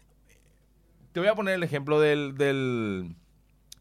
[1.13, 3.15] Te voy a poner el ejemplo del, del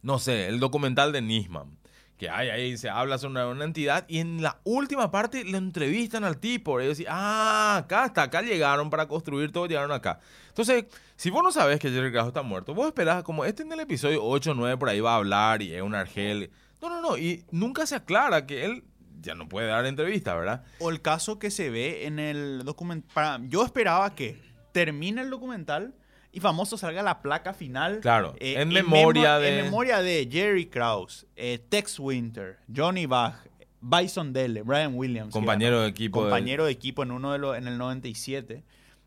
[0.02, 1.78] no sé, el documental de Nisman.
[2.18, 5.58] Que hay ahí, se habla sobre una, una entidad y en la última parte le
[5.58, 6.80] entrevistan al tipo.
[6.80, 10.20] Y decir, ah, acá está, acá llegaron para construir todo, llegaron acá.
[10.48, 10.86] Entonces,
[11.18, 13.82] si vos no sabes que Jerry Krause está muerto, vos esperás como este en el
[13.82, 16.52] episodio 8 o 9 por ahí va a hablar y es un argel.
[16.82, 17.18] No, no, no.
[17.18, 18.84] Y nunca se aclara que él
[19.22, 20.64] ya no puede dar entrevista, ¿verdad?
[20.80, 23.50] o el caso que se ve en el documental.
[23.50, 24.40] Yo esperaba que
[24.72, 25.96] termine el documental
[26.36, 28.00] y famoso salga la placa final.
[28.02, 33.36] Claro, en memo- memoria de- En memoria de Jerry Krause, eh, Tex Winter, Johnny Bach,
[33.82, 35.32] Bison Dele, Brian Williams.
[35.32, 38.64] Compañero de equipo del- Compañero de equipo en uno de los, en el 97.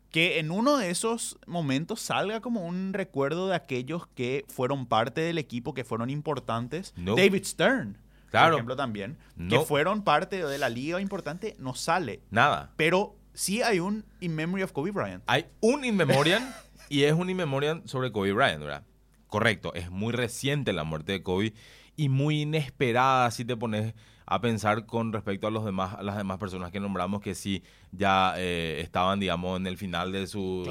[0.09, 5.21] Que en uno de esos momentos salga como un recuerdo de aquellos que fueron parte
[5.21, 6.93] del equipo, que fueron importantes.
[6.97, 7.15] No.
[7.15, 7.97] David Stern.
[8.31, 9.17] por ejemplo, también,
[9.49, 12.21] que fueron parte de la liga importante, no sale.
[12.31, 12.71] Nada.
[12.75, 15.23] Pero sí hay un In Memory of Kobe Bryant.
[15.27, 16.43] Hay un In Memoriam
[16.89, 18.83] y es un In Memoriam sobre Kobe Bryant, ¿verdad?
[19.27, 21.53] Correcto, es muy reciente la muerte de Kobe
[21.95, 23.93] y muy inesperada si te pones
[24.25, 27.63] a pensar con respecto a los demás a las demás personas que nombramos que sí
[27.91, 30.65] ya eh, estaban digamos en el final de su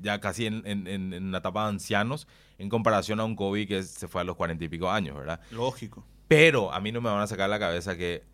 [0.00, 3.82] ya casi en, en, en, la etapa de ancianos en comparación a un Kobe que
[3.82, 6.04] se fue a los cuarenta y pico años verdad lógico.
[6.28, 8.24] Pero a mí no me van a sacar la cabeza que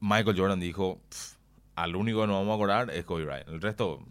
[0.00, 1.00] Michael Jordan dijo
[1.76, 4.04] al único que nos vamos a acordar es Kobe Bryant el resto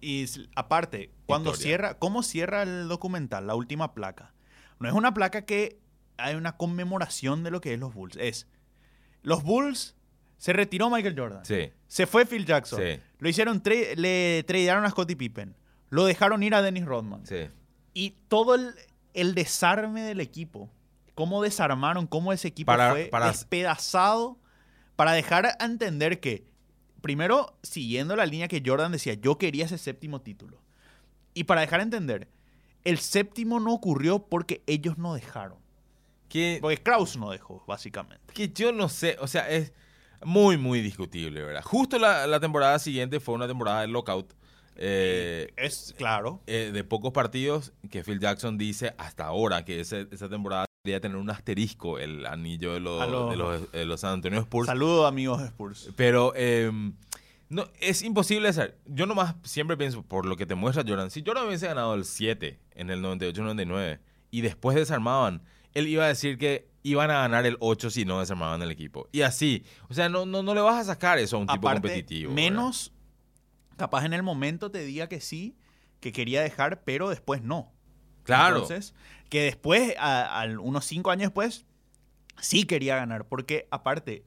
[0.00, 4.34] y aparte cuando cierra cómo cierra el documental la última placa
[4.78, 5.78] no es una placa que
[6.16, 8.46] hay una conmemoración de lo que es los Bulls es
[9.22, 9.94] los Bulls
[10.44, 11.44] se retiró Michael Jordan.
[11.44, 11.72] Sí.
[11.86, 12.78] Se fue Phil Jackson.
[12.78, 13.00] Sí.
[13.18, 15.56] Lo hicieron, le tradearon a Scottie Pippen.
[15.88, 17.24] Lo dejaron ir a Dennis Rodman.
[17.26, 17.48] Sí.
[17.94, 20.70] Y todo el, desarme del equipo.
[21.14, 24.38] Cómo desarmaron, cómo ese equipo fue despedazado
[24.96, 26.44] para dejar a entender que,
[27.04, 30.62] primero, siguiendo la línea que Jordan decía, yo quería ese séptimo título.
[31.34, 32.28] Y para dejar entender,
[32.82, 35.58] el séptimo no ocurrió porque ellos no dejaron.
[36.62, 38.32] Porque Kraus no dejó, básicamente.
[38.32, 39.74] Que yo no sé, o sea, es
[40.24, 41.62] muy, muy discutible, ¿verdad?
[41.62, 44.32] Justo la, temporada siguiente fue una temporada de lockout.
[44.76, 46.40] Eh, es claro.
[46.46, 51.16] Eh, de pocos partidos que Phil Jackson dice hasta ahora que esa temporada debería tener
[51.16, 54.66] un asterisco el anillo de los, de los, San Antonio Spurs.
[54.66, 55.90] Saludos amigos Spurs.
[55.96, 56.92] Pero em,
[57.48, 58.76] no, es imposible hacer.
[58.84, 62.04] Yo nomás siempre pienso, por lo que te muestra Jordan, si Jordan hubiese ganado el
[62.04, 65.42] 7 en el 98-99 y después desarmaban
[65.72, 69.08] él iba a decir que iban a ganar el 8 si no desarmaban el equipo.
[69.10, 69.64] Y así.
[69.88, 72.32] O sea, no, no, no le vas a sacar eso a un tipo competitivo.
[72.32, 72.92] Menos,
[73.76, 75.56] capaz en el momento te diga que sí,
[76.00, 77.73] que quería dejar, pero después no.
[78.24, 78.56] Claro.
[78.56, 78.94] Entonces,
[79.28, 81.64] que después, a, unos 5 años después,
[82.40, 83.26] sí quería ganar.
[83.26, 84.24] Porque aparte,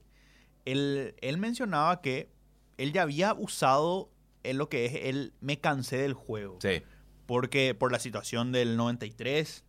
[0.64, 2.30] él, él mencionaba que
[2.78, 4.10] él ya había usado
[4.42, 6.58] en lo que es el me cansé del juego.
[6.62, 6.82] Sí.
[7.26, 9.64] Porque por la situación del 93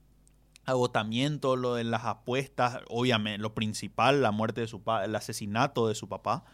[0.70, 5.88] agotamiento, lo de las apuestas, obviamente, lo principal, la muerte de su papá, el asesinato
[5.88, 6.46] de su papá,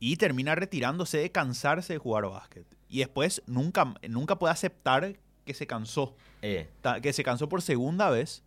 [0.00, 2.66] y termina retirándose de cansarse de jugar básquet.
[2.88, 6.68] Y después nunca, nunca puede aceptar que se cansó, eh.
[7.02, 8.42] que se cansó por segunda vez.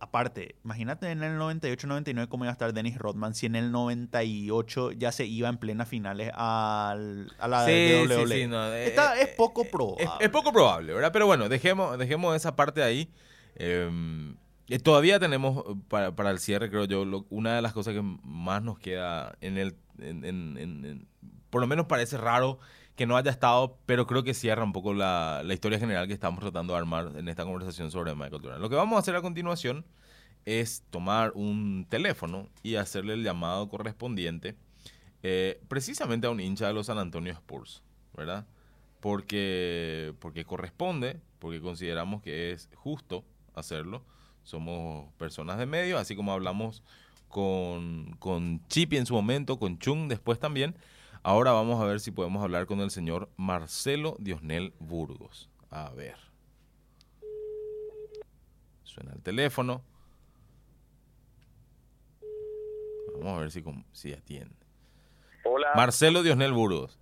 [0.00, 4.92] Aparte, imagínate en el 98-99 cómo iba a estar Dennis Rodman si en el 98
[4.92, 9.28] ya se iba en plenas finales al, a la sí, Sí, sí, eh, Está, es
[9.28, 10.04] poco probable.
[10.20, 11.10] Es, poco probable, ¿verdad?
[11.12, 13.08] Pero bueno, dejemos, dejemos esa parte ahí.
[13.54, 14.36] Em,
[14.82, 19.36] todavía tenemos, para, el cierre, creo yo, una de las cosas que más nos queda
[19.40, 19.76] en el...
[21.48, 22.58] por lo menos parece raro
[22.96, 26.40] que no haya estado, pero creo que cierra un poco la, historia general que estamos
[26.40, 28.60] tratando de armar en esta conversación sobre Michael Jordan.
[28.60, 29.84] Lo que vamos a hacer a continuación
[30.44, 34.56] es tomar un teléfono y hacerle el llamado correspondiente
[35.22, 37.82] eh, precisamente a un hincha de los San Antonio Spurs,
[38.14, 38.46] ¿verdad?
[39.00, 44.04] Porque, porque corresponde, porque consideramos que es justo hacerlo.
[44.42, 46.82] Somos personas de medio, así como hablamos
[47.28, 50.76] con, con Chipi en su momento, con Chung después también.
[51.26, 55.48] Ahora vamos a ver si podemos hablar con el señor Marcelo Diosnel Burgos.
[55.70, 56.16] A ver.
[58.82, 59.80] Suena el teléfono.
[63.14, 64.54] Vamos a ver si, si atiende.
[65.44, 65.68] Hola.
[65.74, 67.00] Marcelo Diosnel Burgos.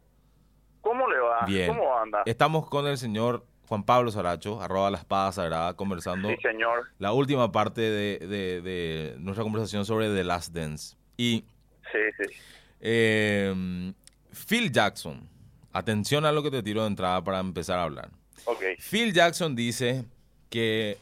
[0.83, 1.45] ¿Cómo le va?
[1.45, 1.75] Bien.
[1.75, 2.23] ¿Cómo anda?
[2.25, 6.91] Estamos con el señor Juan Pablo Saracho, arroba la espada sagrada, conversando sí, señor.
[7.01, 10.97] la última parte de, nuestra conversación sobre The Last Dance.
[11.17, 11.45] Y
[11.91, 12.37] sí, sí.
[12.79, 13.93] Eh,
[14.33, 15.29] Phil Jackson,
[15.73, 18.11] atención a lo que te tiro de entrada para empezar a hablar.
[18.45, 18.77] Okay.
[18.77, 20.05] Phil Jackson dice
[20.51, 20.99] que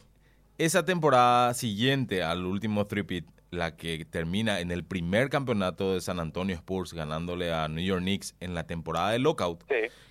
[0.57, 6.19] esa temporada siguiente al último three la que termina en el primer campeonato de San
[6.19, 9.65] Antonio Spurs ganándole a New York Knicks en la temporada de lockout,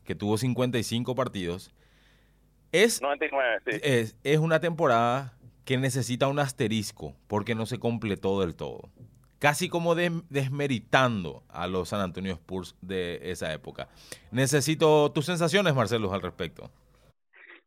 [0.04, 1.72] que tuvo 55 partidos,
[2.72, 4.14] es, 99, sí.
[4.22, 8.90] es, una temporada que necesita un asterisco porque no se completó del todo.
[9.40, 13.88] Casi como desmeritando a los San Antonio Spurs de esa época.
[14.30, 16.70] Necesito tus sensaciones, Marcelo, al respecto.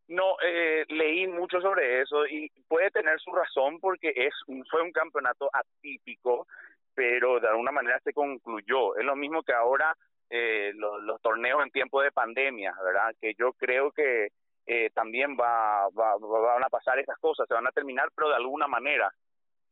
[0.07, 4.33] No, eh, leí mucho sobre eso y puede tener su razón porque es
[4.69, 6.45] fue un campeonato atípico,
[6.93, 8.95] pero de alguna manera se concluyó.
[8.95, 9.97] Es lo mismo que ahora
[10.29, 13.15] eh, los, torneos en tiempo de pandemia, ¿verdad?
[13.19, 14.27] Que yo creo que
[14.67, 18.35] eh, también va, va, van a pasar esas cosas, se van a terminar, pero de
[18.35, 19.11] alguna manera.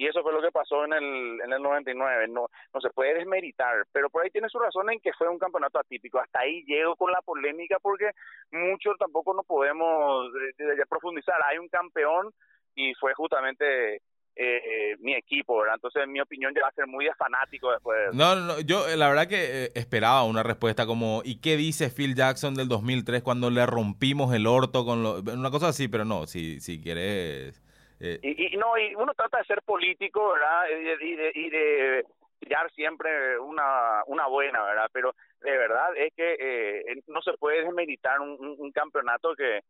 [0.01, 2.27] Y eso fue lo que pasó en el, en el 99.
[2.29, 5.37] No, no se puede desmeritar, pero por ahí tiene su razón en que fue un
[5.37, 6.19] campeonato atípico.
[6.19, 8.09] Hasta ahí llego con la polémica porque
[8.51, 11.35] muchos tampoco no podemos eh, profundizar.
[11.45, 12.33] Hay un campeón
[12.73, 14.01] y fue justamente
[14.35, 15.75] eh, mi equipo, ¿verdad?
[15.75, 18.11] Entonces, mi opinión ya va a ser muy fanático después.
[18.11, 22.55] No, no, yo la verdad que esperaba una respuesta como, ¿y qué dice Phil Jackson
[22.55, 26.59] del 2003 cuando le rompimos el orto con lo, una cosa así, pero no, si,
[26.59, 27.61] si quieres...
[28.01, 30.63] Y, no, y uno trata de ser político, ¿verdad?
[30.69, 32.05] Y de, y de,
[32.41, 34.89] tirar siempre una, una buena, ¿verdad?
[34.91, 39.61] Pero de verdad es que eh, no se puede desmeditar un, campeonato que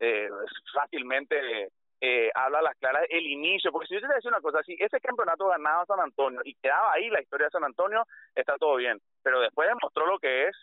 [0.00, 0.28] eh,
[0.72, 1.68] fácilmente
[2.00, 4.74] eh, habla a las claras el inicio, porque si yo te decía una cosa, si
[4.78, 8.76] ese campeonato ganaba San Antonio y quedaba ahí la historia de San Antonio, está todo
[8.76, 10.56] bien, pero después demostró lo que es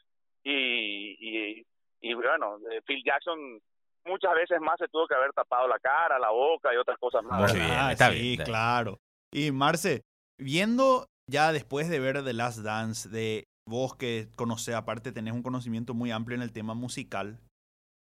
[0.43, 1.63] y,
[2.01, 3.61] y, bueno, Phil Jackson
[4.05, 7.23] muchas veces más se tuvo que haber tapado la cara, la boca y otras cosas
[7.23, 7.51] más.
[7.51, 8.99] Muy bien, está sí, claro.
[9.33, 10.01] Y Marce,
[10.37, 15.43] viendo ya después de ver The Last Dance, de vos que conoces, aparte tenés un
[15.43, 17.39] conocimiento muy amplio en el tema musical,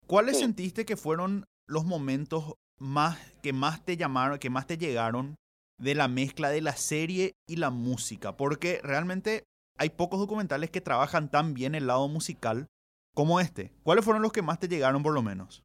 [0.07, 5.35] ¿cuáles sentiste que fueron los momentos más que más te llamaron, que más te llegaron
[5.79, 8.37] de la mezcla de la serie y la música?
[8.37, 9.43] Porque realmente
[9.77, 12.67] hay pocos documentales que trabajan tan bien el lado musical
[13.13, 13.71] como este.
[13.83, 15.63] ¿Cuáles fueron los que más te llegaron por lo menos?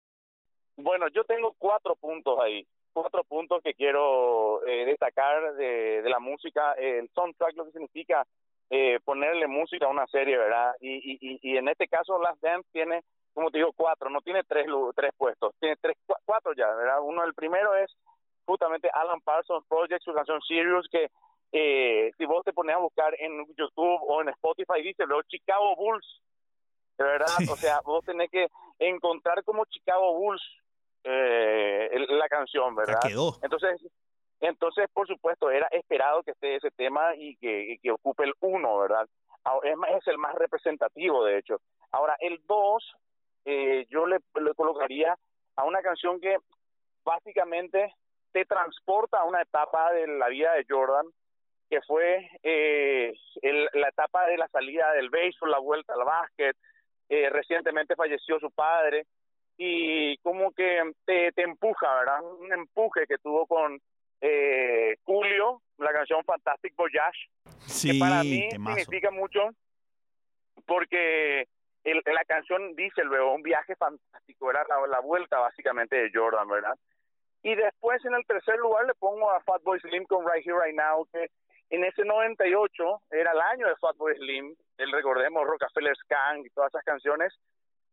[0.77, 6.73] Bueno, yo tengo cuatro puntos ahí cuatro puntos que quiero eh, destacar de, la música.
[6.73, 8.27] El soundtrack lo que significa
[8.71, 10.75] eh, ponerle música a una serie, ¿verdad?
[10.81, 13.03] Y, y, y en este caso Last Dance tiene,
[13.35, 17.03] como te digo, cuatro, no tiene tres, tres puestos, tiene tres, cuatro ya, ¿verdad?
[17.03, 17.95] Uno, el primero es
[18.47, 21.11] justamente Alan Parsons Project, su canción Sirius, que
[21.53, 25.77] eh, si vos te pones a buscar en YouTube o en Spotify, dice los Chicago
[25.77, 26.23] Bulls,
[26.97, 30.43] de verdad, o sea, vos tenés que encontrar como Chicago Bulls
[31.09, 33.01] eh, la canción, ¿verdad?
[33.43, 33.81] Entonces,
[34.41, 38.79] entonces, por supuesto, era esperado que esté ese tema y que, que ocupe el uno,
[38.79, 39.07] ¿verdad?
[39.63, 41.61] Es, es el más representativo, de hecho.
[41.93, 42.85] Ahora, el dos,
[43.45, 45.17] eh, yo le, le colocaría
[45.57, 46.37] a una canción que
[47.05, 47.95] básicamente
[48.33, 51.07] te transporta a una etapa de la vida de Jordan,
[51.71, 53.15] que fue eh,
[53.73, 56.57] la etapa de la salida del béisbol, la vuelta al básquet.
[57.09, 59.07] Eh, recientemente falleció su padre
[59.57, 62.23] y como que te, te empuja, ¿verdad?
[62.23, 63.81] Un empuje que tuvo con
[64.21, 67.29] eh, Julio, la canción Fantastic Voyage,
[67.67, 69.51] sí, que para mí significa mucho
[70.67, 71.47] porque
[71.85, 76.49] el, la canción dice luego un viaje fantástico, era la, la, vuelta básicamente de Jordan,
[76.49, 76.75] ¿verdad?
[77.43, 80.77] Y después en el tercer lugar le pongo a Fatboy Slim con Right Here Right
[80.77, 81.31] Now, que
[81.71, 86.71] en ese 98 era el año de Fatboy Slim, el recordemos Rockefeller Skank y todas
[86.71, 87.35] esas canciones,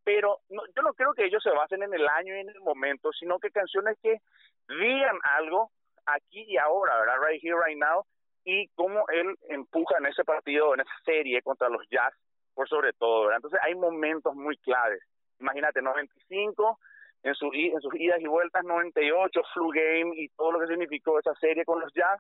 [0.04, 3.12] pero yo no creo que ellos se basen en el año y en el momento,
[3.14, 4.20] sino que canciones que
[4.68, 5.72] digan algo
[6.06, 7.16] aquí y ahora, ¿verdad?
[7.22, 8.06] Right here, right now,
[8.44, 12.14] y cómo él empuja en ese partido, en esa serie contra los Jazz,
[12.54, 13.38] por sobre todo, ¿verdad?
[13.38, 15.02] Entonces hay momentos muy claves.
[15.40, 16.80] Imagínate, 95,
[17.24, 21.20] en, su, en sus idas y vueltas, 98, Flu Game y todo lo que significó
[21.20, 22.20] esa serie con los Jazz,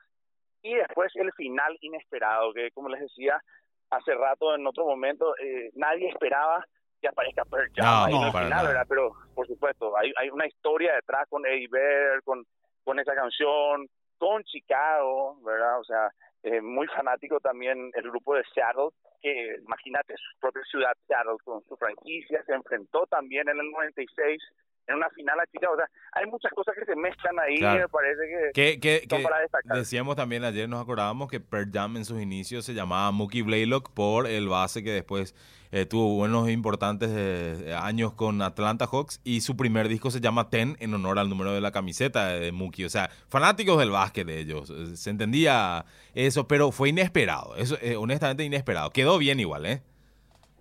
[0.61, 3.41] y después el final inesperado, que como les decía
[3.89, 6.65] hace rato en otro momento, eh, nadie esperaba
[7.03, 8.85] que aparezca Pearl Jam no, final, ¿verdad?
[8.87, 12.45] Pero, por supuesto, hay, hay una historia detrás con Eddie Vedder, con,
[12.85, 15.81] con esa canción, con Chicago, ¿verdad?
[15.81, 16.09] O sea,
[16.43, 18.89] eh, muy fanático también el grupo de Seattle,
[19.21, 24.41] que imagínate, su propia ciudad Seattle con su franquicia, se enfrentó también en el 96
[24.87, 25.73] en una final a Chicago.
[25.73, 29.39] O sea, hay muchas cosas que se mezclan ahí, me parece que, que, que, para
[29.39, 29.77] destacar.
[29.77, 33.91] Decíamos también ayer, nos acordábamos que Pearl Jam en sus inicios se llamaba Mookie Blaylock
[33.91, 35.35] por el base que después
[35.75, 40.21] eh, tuvo buenos e importantes eh, años con Atlanta Hawks y su primer disco se
[40.21, 42.85] llama Ten en honor al número de la camiseta de Mookie.
[42.85, 44.69] O sea, fanáticos del básquet de ellos.
[44.69, 47.55] Eh, se entendía eso, pero fue inesperado.
[47.55, 48.91] Eso, honestamente inesperado.
[48.91, 49.81] Quedó bien igual, ¿eh?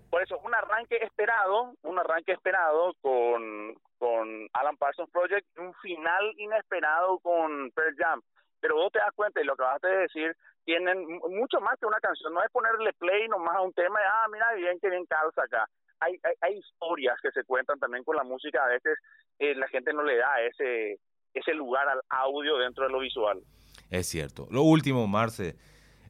[0.08, 6.34] Por eso, un arranque esperado, un arranque esperado con, con Alan Parsons Project, un final
[6.36, 8.20] inesperado con Pearl Jam.
[8.58, 11.86] Pero vos te das cuenta, y lo que vas a decir, tienen mucho más que
[11.86, 12.34] una canción.
[12.34, 15.44] No es ponerle play nomás a un tema y, ah, mira bien que bien calza
[15.44, 15.68] acá.
[16.00, 18.64] Hay, hay, historias que se cuentan también con la música.
[18.64, 18.98] A veces
[19.38, 20.98] eh, la gente no le da ese,
[21.32, 23.40] ese lugar al audio dentro de lo visual.
[23.88, 24.48] Es cierto.
[24.50, 25.54] Lo último, Marce.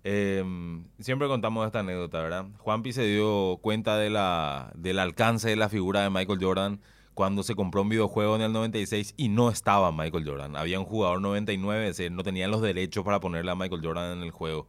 [0.03, 2.47] Em, siempre contamos esta anécdota, ¿verdad?
[2.57, 6.81] Juanpi se dio cuenta de la, del alcance de la figura de Michael Jordan
[7.15, 10.57] cuando se compró un videojuego en el 96 y no estaba Michael Jordan.
[10.57, 14.31] Había un jugador 99, no tenían los derechos para ponerle a Michael Jordan en el
[14.31, 14.69] juego.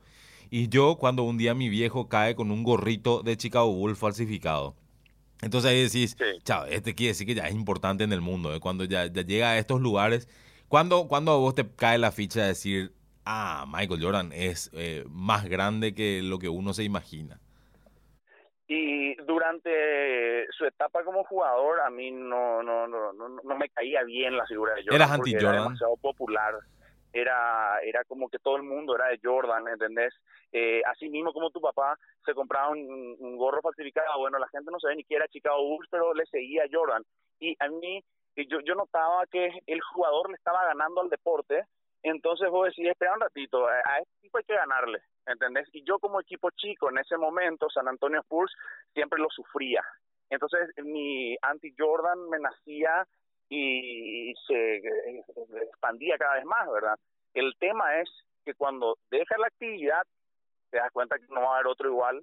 [0.49, 4.75] Y yo cuando un día mi viejo cae con un gorrito de Chicago Bulls falsificado.
[5.41, 8.53] Entonces ahí decís, chao, este quiere decir que ya es importante en el mundo.
[8.53, 8.59] ¿eh?
[8.59, 10.27] Cuando ya, llega a estos lugares,
[10.67, 12.93] cuando, cuando a vos te cae la ficha de decir,
[13.25, 17.39] ah, Michael Jordan es eh, más grande que lo que uno se imagina.
[18.67, 24.03] Y durante su etapa como jugador, a mí no no no no, no me caía
[24.03, 24.95] bien la figura de Jordan.
[24.95, 25.53] ¿Eras anti-Jordan?
[25.53, 26.55] Era demasiado popular.
[27.13, 30.13] era, era como que todo el mundo era de Jordan, ¿entendés?
[30.51, 34.79] Eh, así mismo como tu papá se compraba un, gorro falsificado, bueno, la gente no
[34.79, 37.03] sabía ni qué era Chicago Bulls, pero le seguía a Jordan.
[37.39, 38.03] Y a mí,
[38.35, 41.65] yo, yo notaba que el jugador le estaba ganando al deporte,
[42.03, 45.67] entonces vos decís, espera un ratito, a este tipo hay que ganarle, ¿entendés?
[45.71, 48.53] Y yo como equipo chico en ese momento, San Antonio Spurs,
[48.93, 49.81] siempre lo sufría.
[50.29, 53.07] Entonces mi anti-Jordan me nacía
[53.49, 54.77] y se
[55.63, 56.97] expandía cada vez más, ¿verdad?
[57.33, 58.09] El tema es
[58.43, 60.03] que cuando dejas la actividad,
[60.69, 62.21] te das cuenta que no va a haber otro igual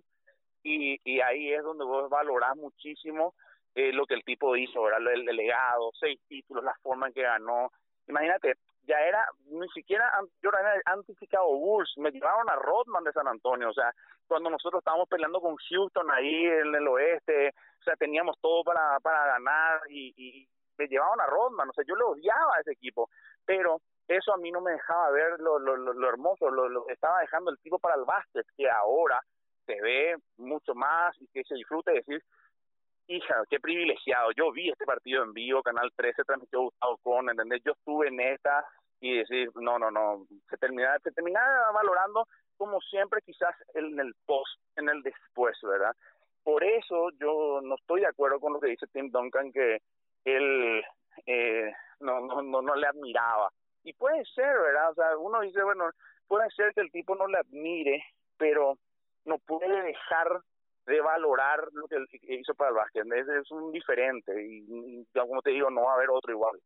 [0.62, 3.34] y, y ahí es donde vos valorás muchísimo
[3.74, 5.12] eh, lo que el tipo hizo, ¿verdad?
[5.12, 7.70] El delegado, seis títulos, la forma en que ganó.
[8.08, 8.56] Imagínate,
[8.90, 10.04] ya era, ni siquiera
[10.42, 13.94] yo era anti-Chicago Bulls, me llevaron a Rodman de San Antonio, o sea,
[14.26, 18.98] cuando nosotros estábamos peleando con Houston ahí en el oeste, o sea, teníamos todo para,
[18.98, 22.72] para ganar y, y me llevaban a Rodman, o sea, yo le odiaba a ese
[22.72, 23.08] equipo,
[23.46, 27.20] pero eso a mí no me dejaba ver lo, lo, lo, hermoso, lo, lo estaba
[27.20, 29.20] dejando el tipo para el básquet, que ahora
[29.66, 32.20] se ve mucho más y que se disfrute decir,
[33.10, 37.60] hija, qué privilegiado, yo vi este partido en vivo, Canal 13 transmitió Gustavo Con, ¿entendés?
[37.64, 38.64] Yo estuve en esta
[39.00, 44.14] y decir, no, no, no, se terminaba, se terminaba valorando como siempre quizás en el
[44.26, 45.94] post, en el después, ¿verdad?
[46.44, 49.80] Por eso yo no estoy de acuerdo con lo que dice Tim Duncan, que
[50.24, 50.82] él
[51.26, 53.50] eh, no, no, no, no le admiraba.
[53.82, 54.90] Y puede ser, ¿verdad?
[54.90, 55.90] O sea, uno dice, bueno,
[56.28, 58.04] puede ser que el tipo no le admire,
[58.36, 58.78] pero
[59.24, 60.42] no puede dejar
[60.90, 63.04] de valorar lo que hizo para el básquet.
[63.12, 66.58] Es, es un diferente y, como te digo, no va a haber otro igual.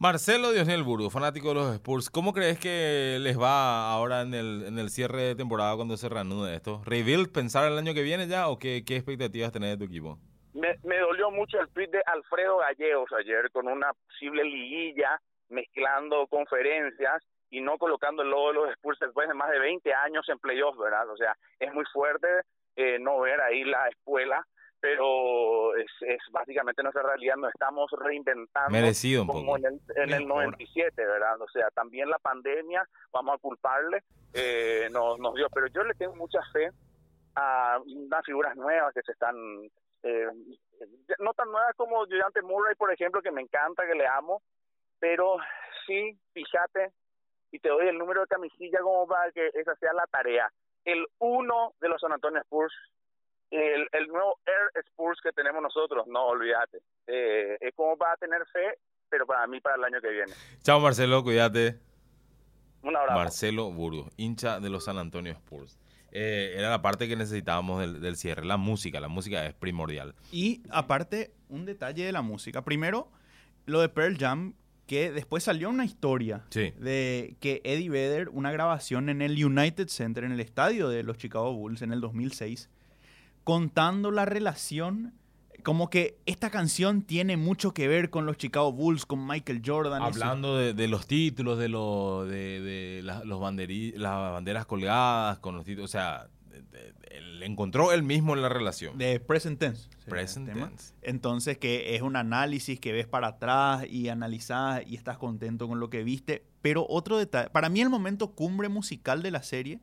[0.00, 4.64] Marcelo Diosnel Burgo, fanático de los Spurs, ¿cómo crees que les va ahora en el,
[4.66, 6.82] en el cierre de temporada cuando se reanude esto?
[6.86, 10.18] ¿Rebuild pensar el año que viene ya o qué, qué expectativas tenés de tu equipo?
[10.54, 16.26] Me, me dolió mucho el tweet de Alfredo Gallegos ayer con una posible liguilla mezclando
[16.28, 20.28] conferencias y no colocando el logo de los Spurs después de más de 20 años
[20.28, 21.08] en playoffs, ¿verdad?
[21.10, 22.28] O sea, es muy fuerte
[22.78, 24.46] eh, no ver ahí la escuela
[24.80, 29.56] pero es, es básicamente nuestra realidad, nos estamos reinventando Merecido un como poco.
[29.58, 31.40] en el, en el 97, ¿verdad?
[31.40, 35.94] O sea, también la pandemia, vamos a culparle, eh, nos, nos dio, pero yo le
[35.94, 36.70] tengo mucha fe
[37.34, 39.34] a unas figuras nuevas que se están,
[40.04, 40.28] eh,
[41.18, 44.42] no tan nuevas como Gigante Murray, por ejemplo, que me encanta, que le amo,
[45.00, 45.38] pero
[45.86, 46.92] sí, fíjate,
[47.50, 50.48] y te doy el número de camisilla como para que esa sea la tarea.
[50.88, 52.72] El uno de los San Antonio Spurs
[53.50, 56.78] el, el nuevo Air Spurs que tenemos nosotros, no olvídate.
[57.06, 58.78] Eh, es como para tener fe,
[59.08, 60.32] pero para mí para el año que viene.
[60.62, 61.78] Chao Marcelo, cuídate.
[62.82, 63.18] Un abrazo.
[63.18, 65.78] Marcelo Burgos, hincha de los San Antonio Spurs.
[66.10, 70.14] Eh, era la parte que necesitábamos del, del, cierre, la música, la música es primordial.
[70.30, 72.62] Y aparte, un detalle de la música.
[72.62, 73.10] Primero,
[73.66, 74.54] lo de Pearl Jam,
[74.88, 76.72] que después salió una historia sí.
[76.80, 81.18] de que Eddie Vedder, una grabación en el United Center, en el estadio de los
[81.18, 82.70] Chicago Bulls en el 2006,
[83.44, 85.12] contando la relación
[85.62, 90.00] como que esta canción tiene mucho que ver con los Chicago Bulls, con Michael Jordan.
[90.00, 95.38] Hablando de, de, los títulos, de, lo, de, de la, los banderi, las banderas colgadas,
[95.40, 96.28] con los títulos, o sea,
[97.10, 98.98] él encontró él mismo en la relación.
[98.98, 99.88] De present tense.
[100.06, 100.94] Present tense.
[101.02, 105.80] Entonces, que es un análisis que ves para atrás y analizás y estás contento con
[105.80, 106.44] lo que viste.
[106.62, 109.80] Pero otro detalle, para mí el momento cumbre musical de la serie,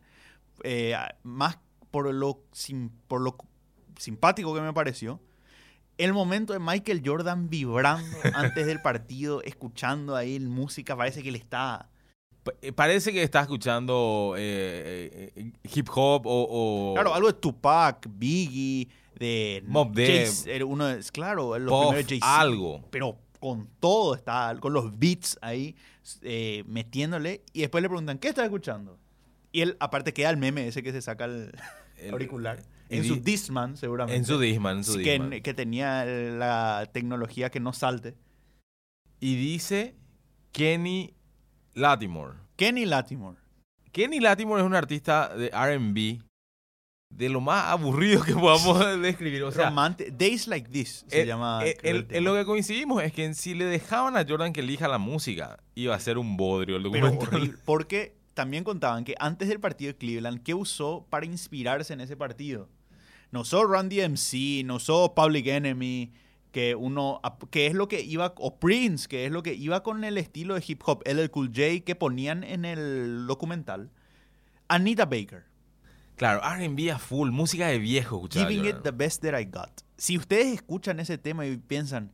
[0.63, 1.59] eh, más
[1.91, 2.43] por lo,
[3.07, 3.37] por lo
[3.97, 5.21] simpático que me pareció.
[5.97, 11.37] El momento de Michael Jordan vibrando antes del partido, escuchando ahí música, parece que le
[11.37, 11.89] está...
[12.75, 18.87] Parece que está escuchando eh, eh, hip hop o, o, Claro, algo de Tupac, Biggie,
[19.17, 19.63] de...
[19.65, 20.63] Mob Deep.
[20.67, 22.19] Uno es, claro, los Puff, primeros.
[22.21, 22.83] Algo.
[22.91, 25.75] Pero con todo, está con los beats ahí
[26.21, 27.43] eh, metiéndole.
[27.53, 28.99] Y después le preguntan, ¿qué estás escuchando?
[29.51, 31.51] Y él, aparte, queda el meme ese que se saca el,
[31.97, 32.61] el auricular.
[32.89, 34.17] En su Disman, seguramente.
[34.17, 35.41] En su Disman, en su que, Disman.
[35.41, 38.15] que tenía la tecnología que no salte.
[39.19, 39.95] Y dice
[40.51, 41.15] Kenny
[41.75, 42.33] Latimore.
[42.55, 43.37] Kenny Latimore.
[43.91, 46.23] Kenny Latimore es un artista de RB
[47.09, 49.43] de lo más aburrido que podamos describir.
[49.43, 51.61] O sea, Romante Days Like This se el, llama.
[51.63, 55.57] el, lo que coincidimos es que si le dejaban a Jordan que elija la música,
[55.75, 57.57] iba a ser un bodrio el documental.
[57.65, 62.17] porque también contaban que antes del partido de Cleveland, ¿qué usó para inspirarse en ese
[62.17, 62.69] partido?
[63.31, 66.11] No usó Randy MC, no usó Public Enemy,
[66.55, 67.19] que uno,
[67.51, 70.55] que es lo que iba, o Prince, que es lo que iba con el estilo
[70.55, 73.91] de hip hop, el Cool J que ponían en el documental.
[74.69, 75.43] Anita Baker.
[76.15, 78.25] Claro, R&B a full, música de viejo.
[78.31, 79.81] Giving it the best that I got.
[79.97, 82.13] Si ustedes escuchan ese tema y piensan,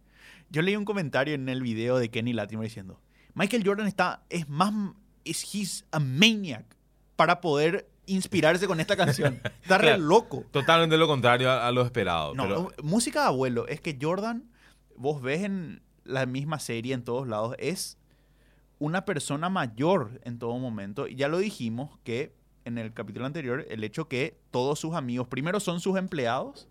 [0.49, 2.99] yo leí un comentario en el video de Kenny Latimer diciendo,
[3.35, 4.73] Michael Jordan está, es más
[5.23, 6.65] es he's a maniac
[7.15, 9.39] para poder inspirarse con esta canción.
[9.65, 9.97] Claro.
[9.97, 10.43] loco.
[10.51, 12.33] Totalmente lo contrario a, a lo esperado.
[12.35, 13.67] No, pero- música de abuelo.
[13.67, 14.49] Es que Jordan,
[14.97, 17.97] vos ves en la misma serie en todos lados, es
[18.79, 21.07] una persona mayor en todo momento.
[21.07, 22.33] Y ya lo dijimos que
[22.65, 26.67] en el capítulo anterior, el hecho que todos sus amigos, primero son sus empleados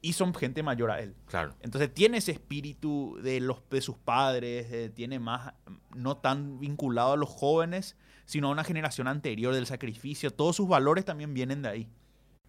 [0.00, 1.14] y son gente mayor a él.
[1.26, 1.54] claro.
[1.60, 5.52] Entonces tiene ese espíritu de, los, de sus padres, eh, tiene más,
[5.94, 7.96] no tan vinculado a los jóvenes,
[8.28, 10.30] sino a una generación anterior del sacrificio.
[10.30, 11.88] Todos sus valores también vienen de ahí.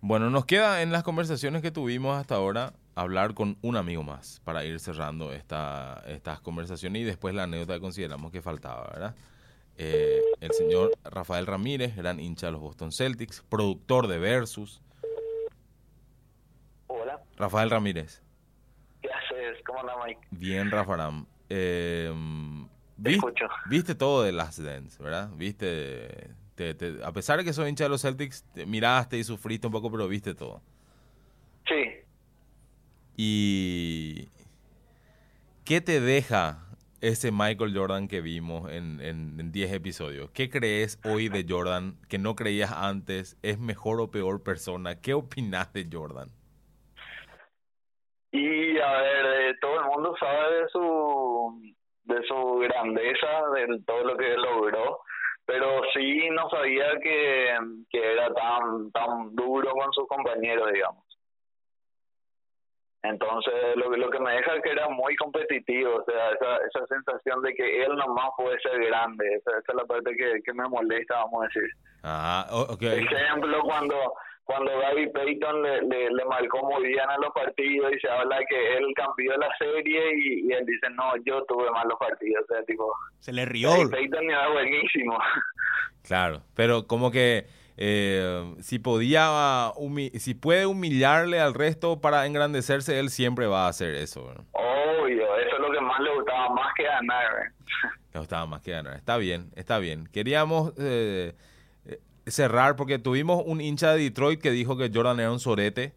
[0.01, 4.41] Bueno, nos queda en las conversaciones que tuvimos hasta ahora hablar con un amigo más
[4.43, 9.15] para ir cerrando esta, estas conversaciones y después la anécdota que consideramos que faltaba, ¿verdad?
[9.77, 14.81] Eh, el señor Rafael Ramírez, gran hincha de los Boston Celtics, productor de Versus.
[16.87, 18.21] Hola, Rafael Ramírez,
[19.01, 19.63] ¿qué haces?
[19.65, 20.27] ¿Cómo anda Mike?
[20.31, 21.25] bien Rafaram.
[21.47, 22.11] Eh,
[23.03, 23.45] Escucho.
[23.69, 25.29] Viste todo de Last Dance, ¿verdad?
[25.35, 29.23] Viste, te- te- a pesar de que soy hincha de los Celtics, te miraste y
[29.23, 30.61] sufriste un poco, pero viste todo.
[31.67, 31.75] Sí,
[33.21, 34.29] ¿Y
[35.65, 36.65] qué te deja
[37.01, 40.31] ese Michael Jordan que vimos en, en, en 10 episodios?
[40.31, 43.37] ¿Qué crees hoy de Jordan que no creías antes?
[43.41, 45.01] ¿Es mejor o peor persona?
[45.01, 46.29] ¿Qué opinas de Jordan?
[48.31, 51.61] y a ver, eh, todo el mundo sabe de su
[52.09, 54.99] de su grandeza, de todo lo que logró,
[55.45, 57.57] pero sí no sabía que,
[57.89, 61.03] que era tan tan duro con sus compañeros, digamos.
[63.01, 66.57] Entonces, lo, que- lo que me deja es que era muy competitivo, o sea, esa,
[66.67, 70.41] esa sensación de que él nomás puede ser grande, esa, esa es la parte que,
[70.43, 71.69] que me molesta, vamos a decir.
[72.03, 72.81] Ah, o- ok.
[72.81, 73.95] ejemplo cuando
[74.49, 78.39] cuando Gary Payton le, le, le marcó muy bien a los partidos y se habla
[78.49, 82.53] que él cambió la serie y, y él dice no yo tuve malos partidos o
[82.55, 83.69] sea tipo Se le rió.
[83.69, 85.17] Gary Payton era buenísimo
[86.03, 87.45] Claro, pero como que
[87.77, 93.69] eh, si podía, humi- si puede humillarle al resto para engrandecerse, él siempre va a
[93.69, 94.33] hacer eso.
[94.35, 94.45] ¿no?
[94.53, 97.51] obvio eso es lo que más le gustaba más que ganar.
[98.13, 98.95] Le gustaba más que ganar.
[98.95, 100.07] Está bien, está bien.
[100.11, 101.33] Queríamos eh,
[102.31, 105.93] cerrar porque tuvimos un hincha de Detroit que dijo que Jordan era un sorete.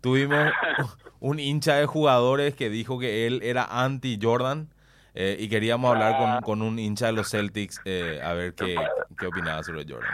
[0.00, 0.38] Tuvimos
[1.20, 4.68] un hincha de jugadores que dijo que él era anti-Jordan.
[5.14, 8.76] eh, y queríamos hablar con, con un hincha de los Celtics eh, a ver qué,
[9.18, 10.10] qué opinaba sobre Jordan.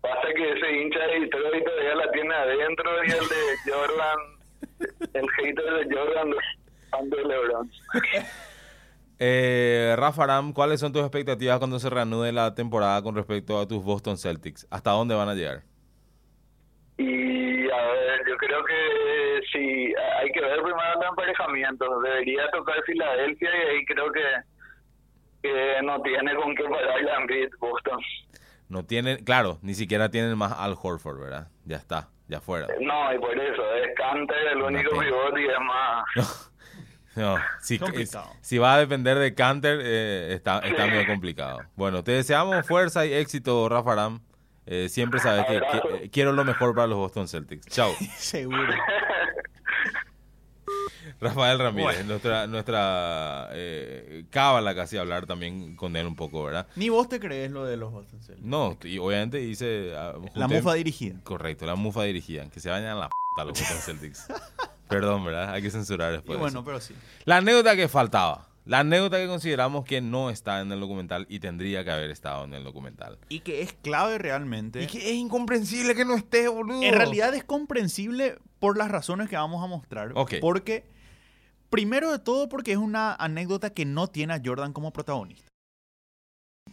[0.00, 4.38] pasa que ese hincha de Detroit todavía la tiene adentro y el de Jordan
[5.14, 6.30] el hater de Jordan
[7.10, 7.70] de LeBron
[9.20, 13.66] Eh, Rafa Aram, ¿cuáles son tus expectativas cuando se reanude la temporada con respecto a
[13.66, 14.66] tus Boston Celtics?
[14.70, 15.62] ¿Hasta dónde van a llegar?
[16.98, 22.00] Y a ver, yo creo que sí, hay que ver primero el emparejamiento.
[22.00, 24.22] Debería tocar Filadelfia y ahí creo que,
[25.42, 27.26] que no tiene con qué parar la
[27.58, 28.00] Boston.
[28.68, 31.48] No tienen, claro, ni siquiera tienen más Al Horford, ¿verdad?
[31.64, 32.66] Ya está, ya fuera.
[32.80, 35.04] No, y por eso, es Canter el único pena.
[35.04, 36.52] pivote y es más...
[37.18, 37.80] No, si,
[38.40, 41.60] si va a depender de Canter, eh, está, está medio complicado.
[41.76, 44.20] Bueno, te deseamos fuerza y éxito, Rafa Aram.
[44.66, 47.66] Eh, siempre sabes que, que- eh, quiero lo mejor para los Boston Celtics.
[47.66, 47.90] Chao.
[48.16, 48.72] Seguro.
[51.20, 52.08] Rafael Ramírez, Bueno.
[52.10, 56.68] nuestra, nuestra eh, cábala casi hablar también con él un poco, ¿verdad?
[56.76, 58.46] Ni vos te crees lo de los Boston Celtics.
[58.46, 59.94] No, y obviamente hice...
[59.96, 61.18] ah, La mufa dirigida.
[61.24, 62.48] Correcto, la mufa dirigida.
[62.50, 64.26] Que se vayan a la p los Boston Celtics.
[64.88, 65.52] Perdón, ¿verdad?
[65.52, 66.38] Hay que censurar Y después.
[66.38, 66.64] bueno, eso.
[66.64, 66.94] pero sí.
[67.24, 68.46] La anécdota que faltaba.
[68.64, 72.44] La anécdota que consideramos que no está en el documental y tendría que haber estado
[72.44, 73.18] en el documental.
[73.30, 74.82] Y que es clave realmente.
[74.82, 76.82] Y que es incomprensible que no esté, boludo.
[76.82, 80.12] En realidad es comprensible por las razones que vamos a mostrar.
[80.16, 80.34] Ok.
[80.42, 80.84] Porque,
[81.70, 85.48] primero de todo, porque es una anécdota que no tiene a Jordan como protagonista.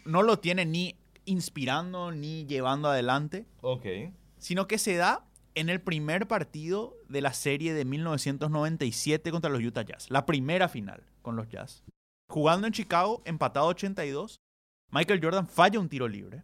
[0.04, 3.86] No lo tiene ni inspirando ni llevando adelante, Ok.
[4.38, 5.24] sino que se da
[5.56, 10.10] en el primer partido de la serie de 1997 contra los Utah Jazz.
[10.10, 11.84] La primera final con los Jazz.
[12.30, 14.38] Jugando en Chicago, empatado 82,
[14.92, 16.44] Michael Jordan falla un tiro libre.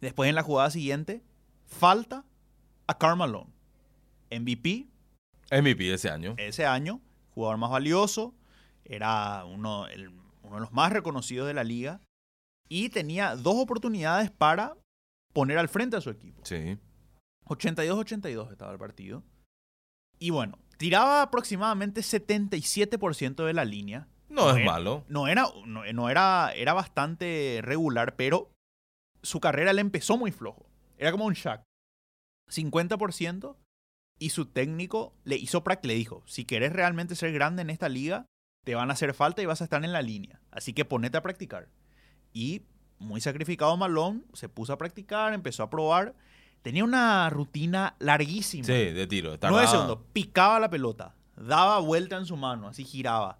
[0.00, 1.22] Después en la jugada siguiente,
[1.64, 2.24] falta
[2.86, 3.50] a Karl Malone.
[4.30, 4.86] MVP
[5.50, 6.34] MVP ese año.
[6.38, 7.00] ese año,
[7.30, 8.34] jugador más valioso,
[8.84, 10.08] era uno, el-
[10.42, 12.00] uno de los más reconocidos de la liga
[12.68, 14.76] y tenía dos oportunidades para
[15.32, 16.42] poner al frente a su equipo.
[16.44, 16.78] Sí.
[17.46, 19.22] 82-82 estaba el partido.
[20.18, 24.08] Y bueno, tiraba aproximadamente 77% de la línea.
[24.28, 25.04] No es era- malo.
[25.08, 28.50] No era, no, no era, era bastante regular, pero
[29.22, 30.66] su carrera le empezó muy flojo.
[30.98, 31.62] Era como un Shaq.
[32.50, 33.56] 50%
[34.18, 37.88] y su técnico le hizo prac, le dijo, si querés realmente ser grande en esta
[37.88, 38.26] liga,
[38.64, 40.40] te van a hacer falta y vas a estar en la línea.
[40.50, 41.68] Así que ponete a practicar.
[42.32, 42.62] Y
[42.98, 46.14] muy sacrificado Malone, se puso a practicar, empezó a probar.
[46.66, 48.64] Tenía una rutina larguísima.
[48.64, 49.38] Sí, de tiro.
[49.40, 50.00] Nueve segundos.
[50.12, 51.14] Picaba la pelota.
[51.36, 53.38] Daba vuelta en su mano, así giraba.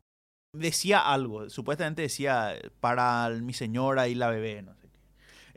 [0.53, 1.51] Decía algo.
[1.51, 5.01] Supuestamente decía para mi señora y la bebé, no sé qué.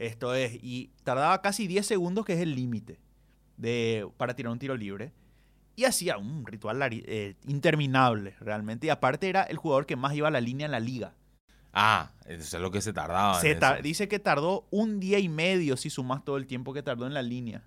[0.03, 0.57] Esto es.
[0.63, 2.99] Y tardaba casi 10 segundos, que es el límite
[4.17, 5.13] para tirar un tiro libre.
[5.76, 8.88] Y hacía un ritual eh, interminable, realmente.
[8.88, 11.13] Y aparte era el jugador que más iba a la línea en la liga.
[11.74, 13.39] Ah, eso es lo que se tardaba.
[13.39, 16.82] Se tar- dice que tardó un día y medio si sumas todo el tiempo que
[16.84, 17.63] tardó en la línea.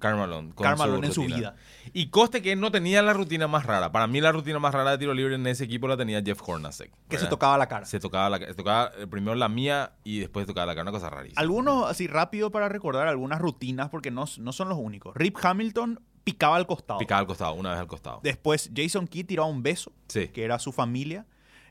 [0.00, 1.54] Karl Malone en su vida.
[1.92, 3.92] Y coste que no tenía la rutina más rara.
[3.92, 6.40] Para mí la rutina más rara de tiro libre en ese equipo la tenía Jeff
[6.44, 6.90] Hornacek.
[7.08, 7.86] Que se tocaba la cara.
[7.86, 10.82] Se tocaba, la, se tocaba eh, primero la mía y después se tocaba la cara.
[10.82, 11.40] Una cosa rarísima.
[11.40, 15.14] Algunos, así rápido para recordar algunas rutinas, porque no, no son los únicos.
[15.14, 16.98] Rip Hamilton picaba al costado.
[16.98, 18.18] Picaba al costado, una vez al costado.
[18.24, 20.26] Después Jason Kidd tiraba un beso, Sí.
[20.28, 21.26] que era su familia.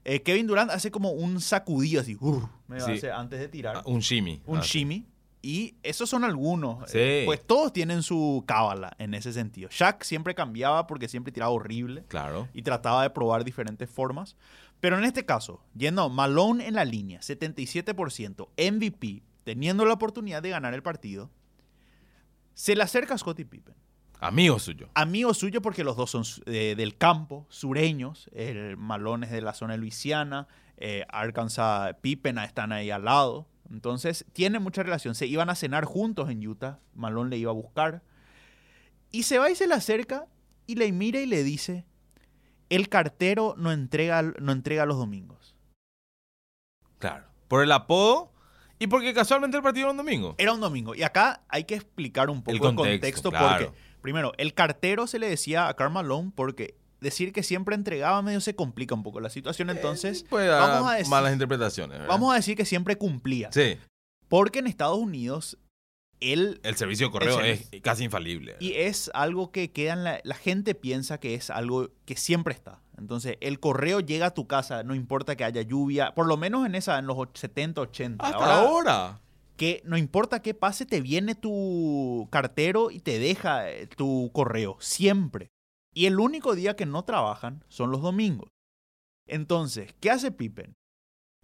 [0.05, 2.91] Eh, Kevin Durant hace como un sacudido así, uh, me Sí.
[2.93, 3.77] hace antes de tirar.
[3.77, 4.41] Ah, Un shimmy.
[4.45, 5.07] un Ah, shimmy.
[5.41, 6.89] Y esos son algunos.
[6.89, 6.97] Sí.
[6.99, 9.69] Eh, pues todos tienen su cábala en ese sentido.
[9.71, 12.47] Shaq siempre cambiaba porque siempre tiraba horrible Claro.
[12.53, 14.35] y trataba de probar diferentes formas.
[14.79, 20.49] Pero en este caso, yendo Malone en la línea, 77%, MVP, teniendo la oportunidad de
[20.49, 21.29] ganar el partido,
[22.55, 23.75] se le acerca a Scottie Pippen.
[24.19, 24.89] Amigo suyo.
[24.93, 28.29] Amigo suyo porque los dos son eh, del campo, sureños.
[28.33, 30.47] El Malone es de la zona de Luisiana,
[30.77, 33.47] eh, Arkansas, Pippen están ahí al lado.
[33.69, 35.15] Entonces, tiene mucha relación.
[35.15, 36.79] Se iban a cenar juntos en Utah.
[36.93, 38.03] Malone le iba a buscar.
[39.11, 40.27] Y se va y se le acerca
[40.67, 41.85] y le mira y le dice,
[42.69, 45.55] el cartero no entrega, no entrega los domingos.
[46.99, 47.25] Claro.
[47.47, 48.31] Por el apodo
[48.77, 50.35] y porque casualmente el partido era un domingo.
[50.37, 50.95] Era un domingo.
[50.95, 53.65] Y acá hay que explicar un poco El el contexto, contexto, claro.
[53.65, 58.21] porque, primero, el cartero se le decía a Karl Malone porque decir que siempre entregaba
[58.21, 59.69] medio se complica un poco la situación.
[59.69, 61.97] Entonces, Eh, puede dar vamos a decir- malas interpretaciones.
[61.99, 62.07] ¿verdad?
[62.07, 63.49] vamos a decir que siempre cumplía.
[63.51, 63.77] Sí.
[64.29, 65.57] Porque en Estados Unidos,
[66.19, 66.59] él...
[66.63, 68.55] El servicio de correo El es casi infalible.
[68.59, 70.19] Y es algo que queda en la...
[70.23, 72.81] La gente piensa que es algo que siempre está.
[72.97, 76.65] Entonces, el correo llega a tu casa, no importa que haya lluvia, por lo menos
[76.65, 78.25] en esa, en los och- 70, 80.
[78.25, 79.19] Hasta ahora.
[79.55, 84.77] Que no importa qué pase, te viene tu cartero y te deja eh, tu correo,
[84.79, 85.49] siempre.
[85.93, 88.49] Y el único día que no trabajan son los domingos.
[89.27, 90.75] Entonces, ¿qué hace Pippen?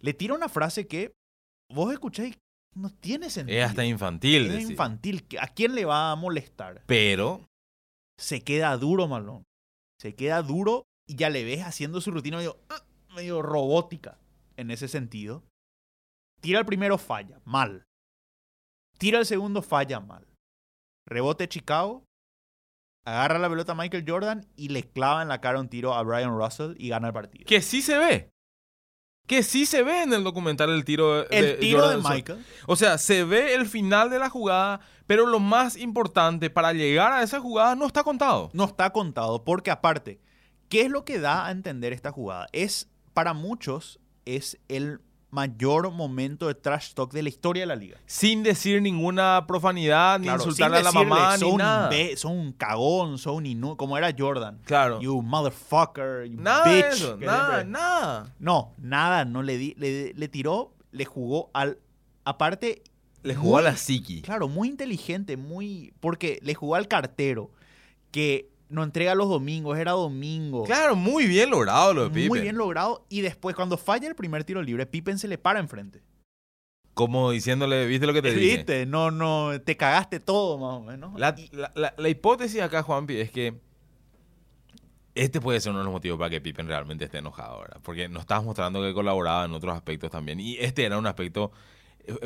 [0.00, 1.12] Le tira una frase que
[1.70, 2.38] vos escucháis,
[2.74, 3.58] no tiene sentido.
[3.58, 4.46] Es hasta infantil.
[4.46, 4.70] Es decir.
[4.72, 5.26] infantil.
[5.40, 6.82] ¿A quién le va a molestar?
[6.86, 7.46] Pero
[8.18, 9.44] Se queda duro, Malón.
[9.98, 12.84] Se queda duro y ya le ves haciendo su rutina medio, ah,
[13.14, 14.18] medio robótica
[14.56, 15.44] en ese sentido.
[16.40, 17.84] Tira el primero, falla, mal.
[19.02, 20.28] Tira el segundo, falla, mal.
[21.08, 22.04] Rebote Chicago.
[23.04, 26.04] Agarra la pelota a Michael Jordan y le clava en la cara un tiro a
[26.04, 27.44] Brian Russell y gana el partido.
[27.44, 28.30] que sí se ve.
[29.26, 32.14] Que sí se ve en el documental el tiro de El tiro de Jordan.
[32.14, 32.46] Michael.
[32.68, 34.78] O sea, se ve el final de la jugada,
[35.08, 38.50] pero lo más importante para llegar a esa jugada no está contado.
[38.52, 40.20] no está contado porque aparte,
[40.68, 42.46] ¿qué es lo que da a entender esta jugada?
[42.52, 45.00] Es, para muchos, es el
[45.32, 47.96] mayor momento de trash talk de la historia de la liga.
[48.06, 51.90] Sin decir ninguna profanidad, ni insultarle a la mamá, "Sos ni nada.
[52.16, 54.60] sos un cagón, sos un inú, como era Jordan.
[54.64, 55.00] Claro.
[55.00, 56.84] You motherfucker, you nada bitch.
[56.92, 58.34] eso, nada, siempre- nada.
[58.38, 61.78] No, nada, no le di, le, le tiró, le jugó al,
[62.24, 62.82] aparte,
[63.24, 64.20] Le jugó a Muy- la psiqui.
[64.20, 67.50] claro, muy inteligente, muy, porque le jugó al cartero,
[68.10, 70.64] que no entrega los domingos, era domingo.
[70.64, 72.28] Claro, muy bien logrado lo de Pippen.
[72.28, 73.06] Muy bien logrado.
[73.08, 76.02] Y después, cuando falla el primer tiro libre, Pippen se le para enfrente.
[76.94, 78.56] Como diciéndole, ¿viste lo que te dije?
[78.58, 78.86] ¿Viste?
[78.86, 81.18] No, no, te cagaste todo más o menos.
[81.18, 83.54] La, Y- la- la- la hipótesis acá, Juanpi, es que
[85.14, 87.80] este puede ser uno de los motivos para que Pippen realmente esté enojado, ¿verdad?
[87.82, 90.40] Porque nos estabas mostrando que colaboraba en otros aspectos también.
[90.40, 91.52] Y este era un aspecto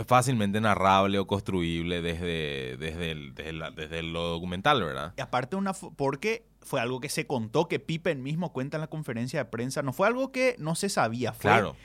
[0.06, 5.12] fácilmente narrable o construible desde, desde, el- desde la- desde lo documental, ¿verdad?
[5.16, 8.86] Y aparte, una porque fue algo que se contó, que Pippen mismo cuenta en la
[8.88, 9.82] conferencia de prensa.
[9.82, 11.32] No fue algo que no se sabía.
[11.32, 11.76] Fue Claro.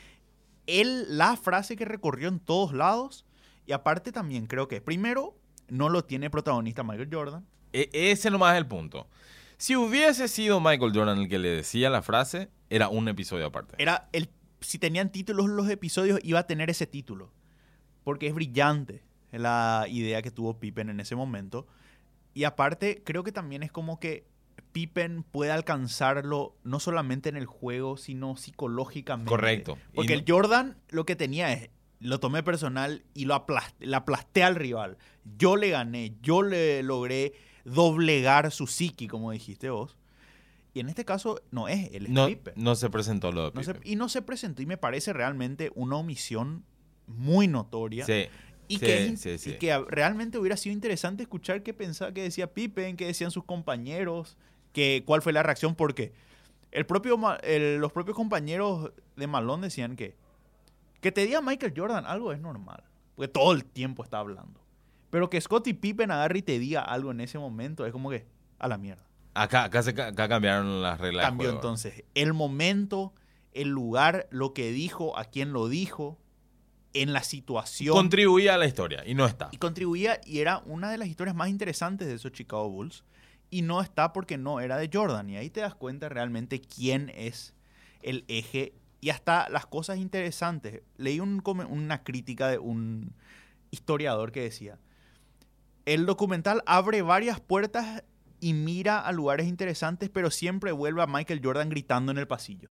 [0.67, 3.25] él, la frase que recorrió en todos lados.
[3.65, 5.35] Y aparte también creo que, primero,
[5.67, 7.45] no lo tiene protagonista Michael Jordan.
[7.73, 9.07] E- ese nomás es el punto.
[9.57, 13.75] Si hubiese sido Michael Jordan el que le decía la frase, era un episodio aparte.
[13.77, 14.29] Era el,
[14.61, 17.31] si tenían títulos los episodios, iba a tener ese título.
[18.03, 21.67] Porque es brillante la idea que tuvo Pippen en ese momento.
[22.33, 24.25] Y aparte, creo que también es como que
[24.71, 29.29] Pippen puede alcanzarlo no solamente en el juego, sino psicológicamente.
[29.29, 29.77] Correcto.
[29.93, 33.95] Porque no- el Jordan lo que tenía es, lo tomé personal y lo aplasté, le
[33.95, 34.97] aplasté al rival.
[35.37, 37.33] Yo le gané, yo le logré
[37.65, 39.97] doblegar su psiqui, como dijiste vos.
[40.73, 42.53] Y en este caso no es, él es no, Pippen.
[42.55, 43.91] no se presentó lo de No se- Pippen.
[43.91, 46.63] y no se presentó y me parece realmente una omisión
[47.07, 48.05] muy notoria.
[48.05, 48.27] Sí.
[48.67, 49.49] Y, Sí, que, sí, sí.
[49.51, 53.43] y que realmente hubiera sido interesante escuchar qué pensaba, qué decía Pippen, qué decían sus
[53.43, 54.37] compañeros,
[54.71, 56.13] que, cuál fue la reacción, porque
[56.71, 60.15] el propio, el- los propios compañeros de Malone decían que
[61.01, 62.83] que te diga Michael Jordan algo es normal,
[63.15, 64.61] porque todo el tiempo está hablando.
[65.09, 68.25] Pero que Scottie Pippen agarre y te diga algo en ese momento es como que
[68.59, 69.03] a la mierda.
[69.33, 71.25] Acá, acá, se ca- acá cambiaron las reglas.
[71.25, 73.13] Cambió entonces el momento,
[73.53, 76.19] el lugar, lo que dijo, a quién lo dijo,
[76.93, 77.95] en la situación.
[77.95, 79.49] Contribuía a la historia y no está.
[79.51, 83.03] y contribuía y era una de las historias más interesantes de esos Chicago Bulls.
[83.49, 85.29] Y no está porque no era de Jordan.
[85.29, 87.53] Y ahí te das cuenta realmente quién es
[88.01, 90.83] el eje y hasta las cosas interesantes.
[90.97, 93.13] Leí un una crítica de un
[93.71, 94.79] historiador que decía,
[95.85, 98.03] el documental abre varias puertas
[98.39, 102.69] y mira a lugares interesantes, pero siempre vuelve a Michael Jordan gritando en el pasillo.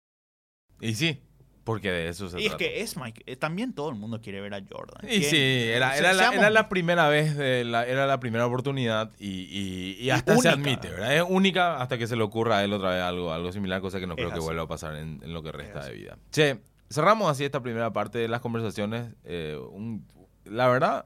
[0.79, 1.21] Y sí,
[1.63, 2.57] porque de eso se Y es trata.
[2.57, 5.03] que es Mike, eh, también todo el mundo quiere ver a Jordan.
[5.09, 5.29] Y ¿Quién?
[5.29, 5.37] sí,
[5.69, 9.97] era, era, la, era la primera vez, de la, era la primera oportunidad y, y-
[9.99, 11.15] y hasta se admite, ¿verdad?
[11.15, 13.99] Es única hasta que se le ocurra a él otra vez algo, algo similar, cosa
[13.99, 14.43] que no Es creo que así.
[14.45, 16.17] vuelva a pasar en, en lo que resta de vida.
[16.31, 16.59] Che,
[16.89, 19.09] cerramos así esta primera parte de las conversaciones.
[19.23, 20.05] eh, un-
[20.45, 21.05] la verdad,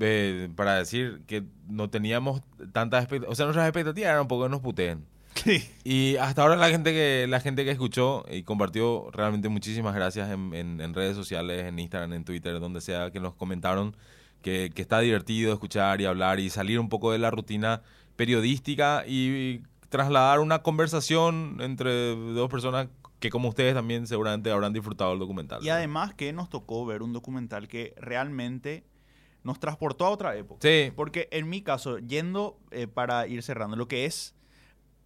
[0.00, 4.44] eh, para decir que no teníamos tantas expectativas, o sea, nuestras expectativas eran un poco
[4.44, 5.04] que nos puteen.
[5.44, 5.68] Sí.
[5.84, 10.30] Y hasta ahora la gente que la gente que escuchó y compartió, realmente muchísimas gracias
[10.30, 13.96] en, en- en redes sociales, en Instagram, en Twitter, donde sea, que nos comentaron
[14.42, 17.82] que, que está divertido escuchar y hablar y salir un poco de la rutina
[18.16, 22.88] periodística y trasladar una conversación entre dos personas
[23.20, 25.62] que como ustedes también seguramente habrán disfrutado el documental.
[25.64, 28.84] Y además que nos tocó ver un documental que realmente
[29.44, 30.60] nos transportó a otra época.
[30.62, 34.34] Sí, Porque en mi caso, yendo eh, para ir cerrando, lo que es,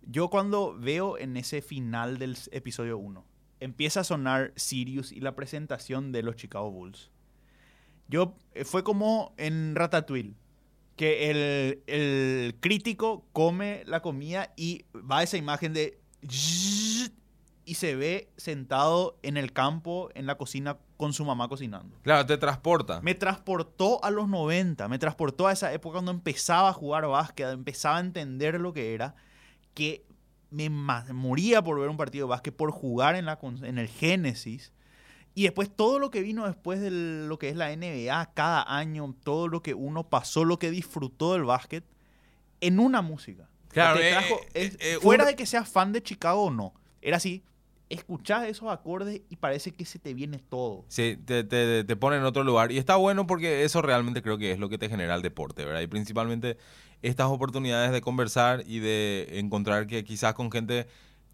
[0.06, 3.24] yo cuando veo en ese final del episodio 1,
[3.60, 7.10] empieza a sonar Sirius y la presentación de los Chicago Bulls.
[8.08, 10.34] Yo, eh, fue como en Ratatouille,
[10.96, 16.00] que el, el crítico come la comida y va esa imagen de...
[17.68, 21.98] Y se ve sentado en el campo, en la cocina, con su mamá cocinando.
[22.02, 23.00] claro, te transporta.
[23.00, 27.48] Me transportó a los 90, me transportó a esa época cuando empezaba a jugar básquet,
[27.48, 29.16] empezaba a entender lo que era,
[29.76, 30.04] que
[30.50, 34.72] me moría por ver un partido de básquet, por jugar en, la, en el Génesis.
[35.34, 39.14] Y después todo lo que vino después de lo que es la NBA, cada año,
[39.22, 41.84] todo lo que uno pasó, lo que disfrutó del básquet,
[42.62, 43.48] en una música.
[43.68, 44.12] Claro, eh,
[44.54, 46.72] eh, eh, fuera un- de que seas fan de Chicago o no,
[47.02, 47.42] era así,
[47.88, 50.84] escuchás esos acordes y parece que se te viene todo.
[50.88, 52.72] Sí, te, te, te pone en otro lugar.
[52.72, 55.64] Y está bueno porque eso realmente creo que es lo que te genera el deporte,
[55.64, 55.80] ¿verdad?
[55.80, 56.56] Y principalmente
[57.02, 60.86] estas oportunidades de conversar y de encontrar que quizás con gente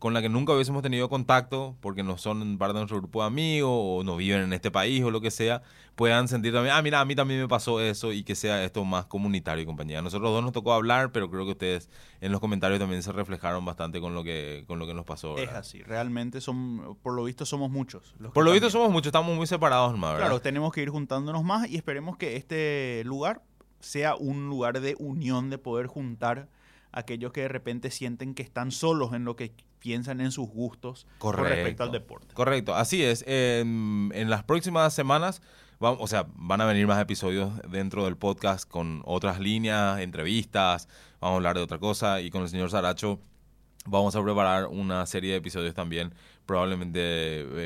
[0.03, 3.29] con la que nunca hubiésemos tenido contacto, porque no son parte de nuestro grupo de
[3.29, 5.63] amigos o no viven en este país o lo que sea,
[5.95, 8.85] puedan sentir también, ah, mira, a mí también me pasó eso y que sea esto
[8.85, 10.01] más comunitario y compañía.
[10.01, 11.89] A nosotros dos nos tocó hablar, pero creo que ustedes
[12.21, 15.39] en los comentarios también se reflejaron bastante con lo que, con lo que nos pasó.
[15.39, 18.17] Es así, realmente son, por lo visto somos muchos.
[18.19, 20.27] los Por lo visto somos muchos, estamos muy separados más, ¿verdad?
[20.27, 23.45] Claro, tenemos que ir juntándonos más y esperemos que este lugar
[23.79, 26.49] sea un lugar de unión, de poder juntar
[26.91, 29.53] a aquellos que de repente sienten que están solos en lo que
[29.83, 32.33] piensan en sus gustos con respecto al deporte.
[32.35, 33.25] Correcto, así es.
[33.27, 35.43] En, en las próximas semanas,
[35.81, 40.89] o sea, van a venir más episodios dentro del podcast con otras líneas, entrevistas,
[41.21, 43.19] vamos a hablar de otra cosa y con el señor Saracho
[43.85, 46.15] vamos a preparar una serie de episodios también,
[46.47, 47.01] probablemente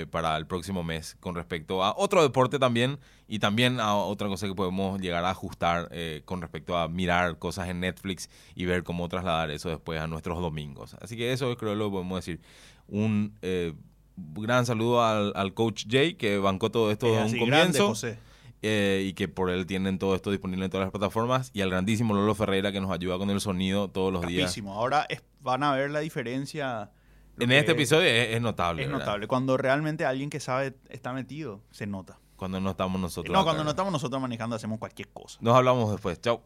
[0.02, 2.98] eh, para el próximo mes, con respecto a otro deporte también
[3.28, 7.38] y también a otra cosa que podemos llegar a ajustar eh, con respecto a mirar
[7.38, 10.94] cosas en Netflix y ver cómo trasladar eso después a nuestros domingos.
[11.00, 12.40] Así que eso creo que lo podemos decir.
[12.88, 13.74] Un eh,
[14.16, 17.88] gran saludo al, al coach Jay que bancó todo esto Es desde un comienzo
[18.62, 21.70] eh, y que por él tienen todo esto disponible en todas las plataformas y al
[21.70, 24.50] grandísimo Lolo Ferreira que nos ayuda con el sonido todos los días.
[24.72, 26.90] Ahora es- van a ver la diferencia.
[27.38, 28.82] En este episodio es, es notable.
[28.82, 29.04] es ¿verdad?
[29.04, 29.26] notable.
[29.26, 32.18] Cuando realmente alguien que sabe está metido, se nota.
[32.36, 33.32] Cuando no estamos nosotros.
[33.32, 35.38] no, acá, cuando no estamos nosotros manejando, hacemos cualquier cosa.
[35.40, 36.20] Nos hablamos después.
[36.20, 36.42] Chao.